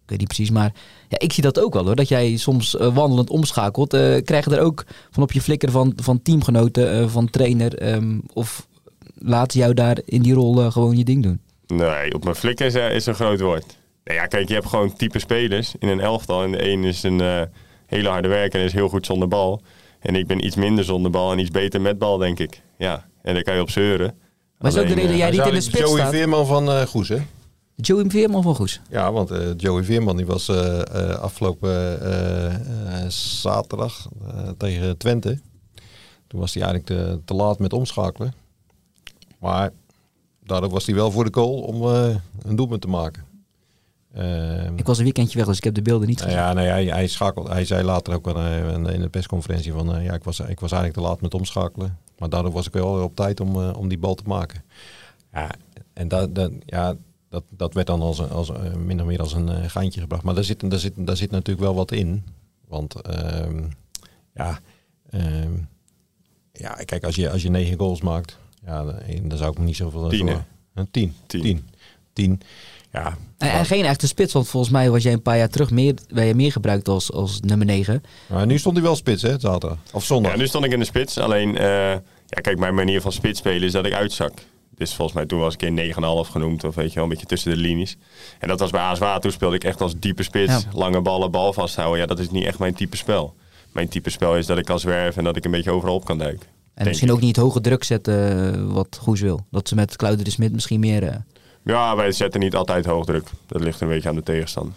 [0.05, 0.72] Ik weet niet precies, maar
[1.09, 1.96] ja, ik zie dat ook wel hoor.
[1.96, 3.94] Dat jij soms eh, wandelend omschakelt.
[3.94, 7.78] Eh krijg je er ook van op je flikker van, van teamgenoten, eh, van trainer?
[7.78, 8.66] ehm, of
[9.14, 11.40] laat jou daar in die rol gewoon je ding doen?
[11.66, 13.76] Nee, op mijn flikker is, is een groot woord.
[14.05, 16.42] Nee, ja, kijk, je hebt gewoon type spelers in een elftal.
[16.42, 17.42] En de een is een eh,
[17.86, 19.62] hele harde werker en is heel goed zonder bal.
[20.00, 22.62] En ik ben iets minder zonder bal en iets beter met bal, denk ik.
[22.78, 24.14] Ja, en daar kan je op zeuren.
[24.59, 26.12] Maar is ook de Alleen, reden jij niet in de spits eigenlijk staat?
[26.12, 27.18] Joey Veerman van eh Goes, hè?
[27.77, 28.81] Joey Veerman van Goes.
[28.91, 34.09] Ja, want eh, Joey Veerman die was eh, eh, afgelopen zaterdag
[34.57, 35.41] tegen Twente.
[36.27, 38.35] Toen was hij eigenlijk te, te laat met omschakelen.
[39.39, 39.70] Maar
[40.45, 41.83] daardoor was hij wel voor de goal om
[42.43, 43.25] een doelpunt te maken.
[44.14, 46.45] Ehm, Ik was een weekendje weg, dus ik heb de beelden niet nou gezien.
[46.45, 48.41] ja, nee, hij, hij, schakelde, hij zei later ook wel,
[48.89, 51.99] in de persconferentie van ja, ik was, ik was eigenlijk te laat met omschakelen.
[52.18, 54.64] Maar daardoor was ik wel op tijd om, om die bal te maken.
[55.33, 55.51] Ja,
[55.93, 56.97] en dat, dat, ja,
[57.35, 60.01] dat, dat werd dan als, een- als, eh, min of meer als een eh, geintje
[60.01, 60.22] gebracht.
[60.22, 62.24] Maar daar zit, daar, zit, daar zit natuurlijk wel wat in.
[62.68, 63.62] Want ehm,
[64.35, 64.61] ja,
[65.11, 65.53] ehm,
[66.53, 69.64] ja, kijk, als je, als je negen goals maakt, ja, dan, dan zou ik me
[69.64, 70.09] niet zoveel...
[70.09, 70.28] Tien,
[70.74, 71.14] Een tien.
[71.26, 71.43] Tien.
[71.43, 71.68] Tien.
[72.12, 72.41] Tien.
[72.93, 75.70] Ja, En, en geen echte spits, want volgens mij was jij een paar jaar terug
[75.70, 78.03] meer, ben je meer gebruikt als, als nummer 9.
[78.28, 79.78] maar nu stond hij wel spits, hè, zaterdag.
[79.93, 80.32] Of zondag.
[80.32, 81.18] Ja, nu stond ik in de spits.
[81.18, 81.64] Alleen, eh,
[82.26, 84.32] ja, kijk, mijn manier van spits spelen is dat ik uitzak.
[84.77, 86.64] Dus volgens mij toen was ik in 9,5 genoemd.
[86.64, 87.97] Of weet je wel, een beetje tussen de linies.
[88.39, 89.18] En dat was bij ASWA.
[89.18, 90.53] Toen speelde ik echt als diepe spits.
[90.53, 90.61] Ja.
[90.72, 91.99] Lange ballen, bal vasthouden.
[92.01, 93.35] Ja, dat is niet echt mijn type spel.
[93.72, 96.05] Mijn type spel is dat ik kan zwerven en dat ik een beetje overal op
[96.05, 96.47] kan duiken.
[96.75, 97.14] En misschien ik.
[97.14, 99.47] ook niet hoge druk zetten eh, wat Goes wil.
[99.51, 101.03] Dat ze met Kluider de Smit misschien meer...
[101.03, 101.16] eh,
[101.64, 103.29] Ja, wij zetten niet altijd hoog druk.
[103.47, 104.72] Dat ligt een beetje aan de tegenstander.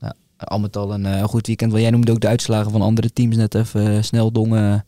[0.00, 1.70] ja, al met al een, eh, goed weekend.
[1.70, 4.32] Want jij noemde ook de uitslagen van andere teams net even snel.
[4.32, 4.84] Dongen,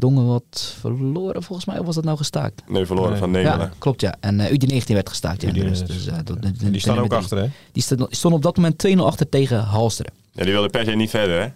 [0.00, 1.78] Dongen wat verloren volgens mij.
[1.78, 2.62] Of was dat nou gestaakt?
[2.68, 3.18] Nee, verloren Nee.
[3.18, 3.58] van Nemelen.
[3.58, 4.14] Ja, klopt ja.
[4.20, 5.42] En eh UD19 werd gestaakt.
[5.42, 6.38] Ja, UD19, dus, dus, eh, dat-
[6.72, 7.48] die staan ook achter, hè?
[7.72, 10.12] Die sto- stonden op dat moment 2-0 achter tegen Halsteren.
[10.32, 11.46] Ja, die wilde per se niet verder, hè?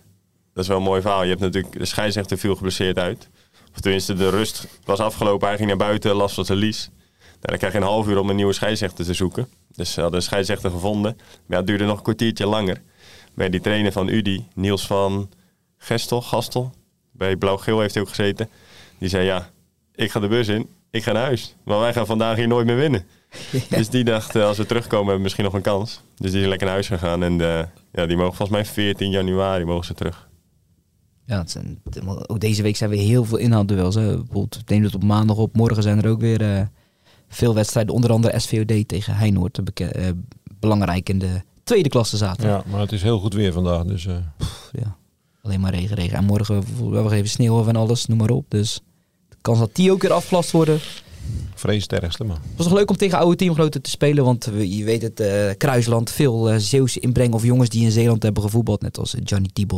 [0.55, 1.23] Dat is wel een mooi verhaal.
[1.23, 3.29] Je hebt natuurlijk de scheidsrechter viel geblesseerd uit.
[3.75, 5.49] Of tenminste, de rust was afgelopen.
[5.49, 6.89] Hij ging naar buiten, last van zijn lies.
[7.21, 9.49] Nou, dan krijg je een half uur om een nieuwe scheidsrechter te zoeken.
[9.75, 11.13] Dus ze hadden een scheidsrechter gevonden.
[11.17, 12.83] Maar ja, het duurde nog een kwartiertje langer.
[13.35, 15.29] Bij die trainer van UDI, Niels van
[15.79, 16.73] Gestel, Gastel.
[17.13, 18.49] Bij Blauw-Geel heeft hij ook gezeten.
[18.99, 19.51] Die zei, ja,
[19.95, 20.67] ik ga de bus in.
[20.91, 21.55] Ik ga naar huis.
[21.65, 23.05] Maar wij gaan vandaag hier nooit meer winnen.
[23.69, 26.01] Dus die dacht, eh, als we terugkomen, hebben we misschien nog een kans.
[26.17, 27.23] Dus die is lekker naar huis gegaan.
[27.23, 30.29] En eh, ja, die mogen volgens mij 14 januari mogen ze terug.
[31.27, 31.83] Ja, het zijn,
[32.27, 33.95] ook deze week zijn weer heel veel inhaalduels.
[33.95, 34.07] Hè.
[34.07, 35.57] Bijvoorbeeld, ik neem het op maandag op.
[35.57, 36.67] Morgen zijn er ook weer eh,
[37.29, 37.95] veel wedstrijden.
[37.95, 39.61] Onder andere SVOD tegen Heinoord.
[40.59, 42.65] belangrijk in de tweede klasse zaterdag.
[42.65, 43.85] Ja, maar het is heel goed weer vandaag.
[43.85, 44.17] Dus eh,
[44.73, 44.97] Ja.
[45.43, 46.17] Alleen maar regen, regen.
[46.17, 48.45] En morgen hebben we even sneeuw en alles, noem maar op.
[48.49, 48.81] Dus
[49.29, 50.81] de kans dat die ook weer afgelast worden.
[51.55, 52.37] vrees het ergste, maar...
[52.37, 54.25] Het was nog leuk om tegen oude teamgenoten te spelen.
[54.25, 57.35] Want je weet het, eh, Kruisland, veel eh, Zeeuwse inbreng.
[57.35, 58.83] Of jongens die in Zeeland hebben gevoetbald.
[58.83, 59.69] Net als Johnny eh,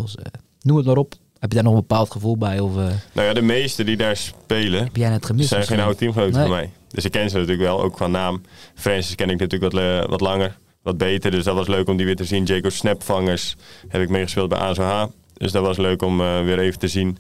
[0.63, 1.15] noem het maar op.
[1.39, 2.61] Heb je daar nog een bepaald gevoel bij?
[2.61, 5.49] Of eh, Nou ja, de meesten die daar spelen, heb jij net gemist?
[5.49, 6.43] zijn geen oude teamgenoten Nee.
[6.43, 6.71] van mij.
[6.89, 8.43] Dus ik ken ze natuurlijk wel, ook qua naam.
[8.75, 11.31] Francis ken ik natuurlijk wat, wat langer, wat beter.
[11.31, 12.45] Dus dat was leuk om die weer te zien.
[12.45, 13.57] Jacob Snapvangers
[13.89, 15.05] heb ik meegespeeld bij ASOH.
[15.35, 17.19] Dus dat was leuk om eh, weer even te zien.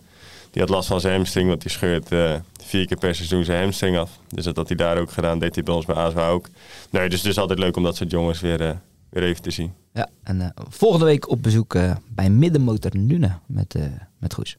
[0.50, 2.34] Die had last van zijn hamstring, want die scheurt eh,
[2.64, 4.10] vier keer per seizoen zijn hamstring af.
[4.28, 6.48] Dus dat had hij daar ook gedaan, deed hij bij ons bij ASOH ook.
[6.90, 8.76] Nee, dus het is altijd leuk om dat soort jongens weer, eh,
[9.08, 9.72] weer even te zien.
[9.92, 11.76] Ja, en eh, volgende week op bezoek
[12.08, 13.82] bij Middenmotor Nune met, eh
[14.18, 14.56] met Goes.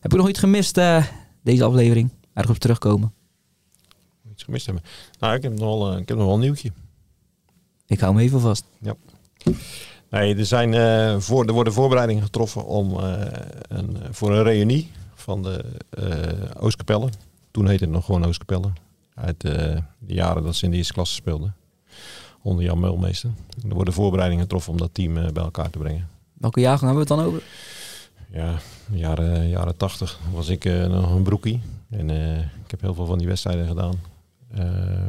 [0.00, 1.04] Heb ik nog iets gemist eh,
[1.42, 2.10] deze aflevering?
[2.32, 3.12] Ergens op terugkomen?
[4.32, 4.84] iets gemist hebben.
[5.18, 6.72] Nou, ik heb nog wel, ik heb nog wel een nieuwtje.
[7.86, 8.64] Ik hou me even vast.
[10.14, 13.20] Nee, er, zijn, eh, voor, er worden voorbereidingen getroffen om, eh,
[13.68, 15.64] een, voor een reunie van de
[16.58, 17.08] Oostkapelle.
[17.50, 18.72] Toen heette het nog gewoon Oostkapelle.
[19.14, 21.54] Uit de jaren dat ze in de eerste klasse speelden.
[22.42, 23.30] Onder Jan Meulmeester.
[23.68, 26.08] Er worden voorbereidingen getroffen om dat team bij elkaar te brengen.
[26.32, 27.42] Welke jaargang hebben we het dan over?
[28.30, 28.58] Ja,
[28.90, 31.60] jaren, jaren 80 was ik nog een broekie.
[31.90, 32.10] En
[32.64, 34.00] ik heb heel veel van die wedstrijden gedaan.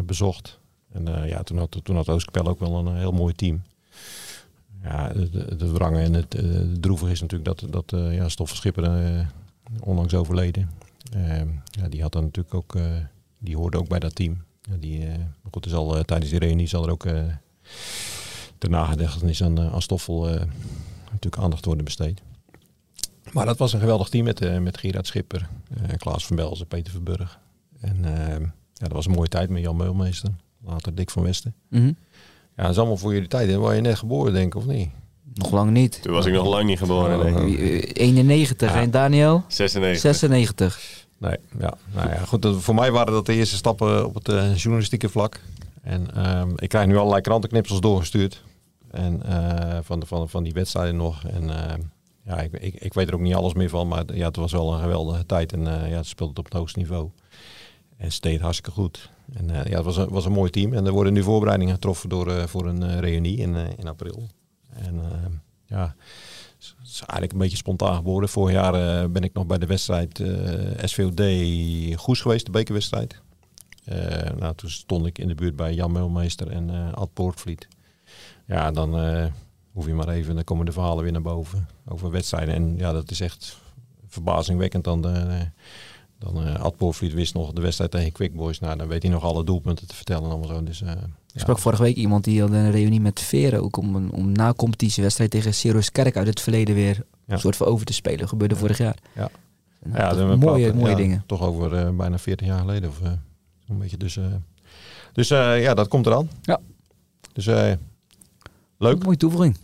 [0.06, 0.60] bezocht.
[0.92, 3.62] En ja, toen had, toen had Oostkapelle ook wel een heel mooi team.
[4.84, 8.84] Ja, het wrangen en het, eh, het droevige is natuurlijk dat, dat eh, ja, Schipper
[8.84, 9.26] eh,
[9.80, 10.70] onlangs overleden.
[11.12, 12.78] Eh, ja, die had dan natuurlijk ook,
[13.38, 14.44] die hoorde ook bij dat team.
[14.62, 15.08] Ja, die,
[15.52, 17.04] goed, zal, eh, tijdens die reunie zal er ook,
[18.58, 20.24] ter nagedachtenis aan, aan Stoffel
[21.12, 22.22] natuurlijk aandacht worden besteed.
[23.32, 25.50] Maar dat was een geweldig team met, met Gerard Schipper,
[25.98, 27.40] Klaas van Belzen, Peter Verburg.
[27.80, 27.98] En
[28.74, 30.32] ja, dat was een mooie tijd met Jan Meulmeester,
[30.64, 31.54] later Dick van Westen.
[31.70, 31.92] Mhm.
[32.56, 33.50] Ja, dat is allemaal voor jullie tijd.
[33.50, 33.58] Hè?
[33.58, 34.90] Waar je net geboren, denk ik, of niet?
[35.34, 36.02] Nog lang niet.
[36.02, 37.34] Toen was ik nog lang niet geboren.
[37.46, 37.58] Nee.
[37.82, 39.44] Eh, 91 en Daniel?
[39.48, 40.02] 96.
[40.02, 41.04] 96.
[41.18, 41.74] Nee, ja.
[41.94, 42.42] Nou ja, goed.
[42.42, 45.40] dat- Voor mij waren dat de eerste stappen op het eh, journalistieke vlak.
[45.82, 48.44] En ehm, ik krijg nu allerlei krantenknipsels doorgestuurd.
[48.92, 51.24] En eh, van, de, van, van die wedstrijden nog.
[51.24, 51.80] En ehm,
[52.26, 53.88] ja, ik, ik, ik weet er ook niet alles meer van.
[53.88, 55.54] Maar ja, het was wel een geweldige tijd.
[55.54, 57.10] En ja, het speelde het op het hoogste niveau.
[57.98, 59.10] En ze deed hartstikke goed.
[59.34, 60.74] En eh, ja, het was een, was een mooi team.
[60.74, 64.28] En er worden nu voorbereidingen getroffen door, eh, voor een eh, reunie in, in april.
[64.70, 65.02] En
[65.66, 65.96] ja,
[66.58, 68.30] het is eigenlijk een beetje spontaan geworden.
[68.30, 70.24] Vorig jaar ben ik nog bij de wedstrijd
[70.84, 71.22] SVOD
[71.96, 73.22] Goes geweest, de bekerwedstrijd.
[74.40, 77.68] Nou, toen stond ik in de buurt bij Jan Meulmeester en Ad Poortvliet.
[78.46, 79.00] Ja, dan
[79.72, 82.56] hoef je maar even, dan komen de verhalen weer naar boven over wedstrijden.
[82.56, 83.58] En ja, dat is echt
[84.08, 85.02] verbazingwekkend dan
[86.34, 88.60] dan Ad Poortvliet wist nog de wedstrijd tegen Quick Boys.
[88.60, 90.64] Nou, dan weet hij nog alle doelpunten te vertellen en allemaal zo.
[90.64, 90.92] Dus, eh,
[91.34, 94.32] Ik sprak vorige week iemand die had een reunie met Veren ook om, een- om
[94.32, 96.96] na competitiewedstrijd tegen Sirius Kerk uit het verleden weer
[97.26, 97.34] Ja.
[97.34, 98.28] een soort van over te spelen.
[98.28, 98.96] Gebeurde vorig jaar.
[99.16, 99.30] Ja.
[99.94, 101.24] Ja, dat- we mooie, mooie dingen.
[101.26, 102.90] Toch over eh, bijna 40 jaar geleden.
[102.90, 102.98] Of,
[103.68, 103.98] zo'n beetje.
[103.98, 104.20] Dus,
[105.14, 106.30] dus ja, dat komt eraan.
[106.42, 106.60] Ja.
[107.34, 107.46] Dus
[108.78, 109.04] leuk.
[109.04, 109.58] Mooie toevoeging.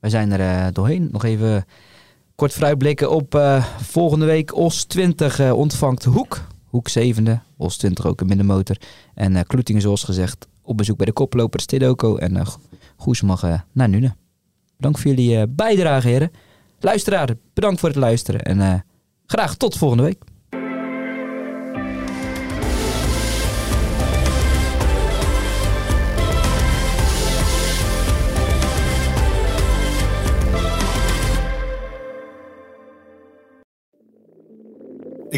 [0.00, 1.08] Wij zijn er doorheen.
[1.12, 1.64] Nog even
[2.40, 4.56] kort vooruitblikken op eh, volgende week.
[4.56, 6.40] Os 20 eh, ontvangt Hoek.
[6.64, 7.40] Hoek zevende.
[7.56, 8.76] Os 20 ook een middenmotor.
[9.14, 12.16] En eh Kloetingen zoals gezegd op bezoek bij de koploper Stedoko.
[12.16, 12.46] En eh
[12.96, 13.40] Goes mag
[13.72, 14.14] naar Nune.
[14.76, 16.30] Bedankt voor jullie bijdrage heren.
[16.80, 18.42] Luisteraar, bedankt voor het luisteren.
[18.42, 18.84] En
[19.26, 20.22] graag tot volgende week.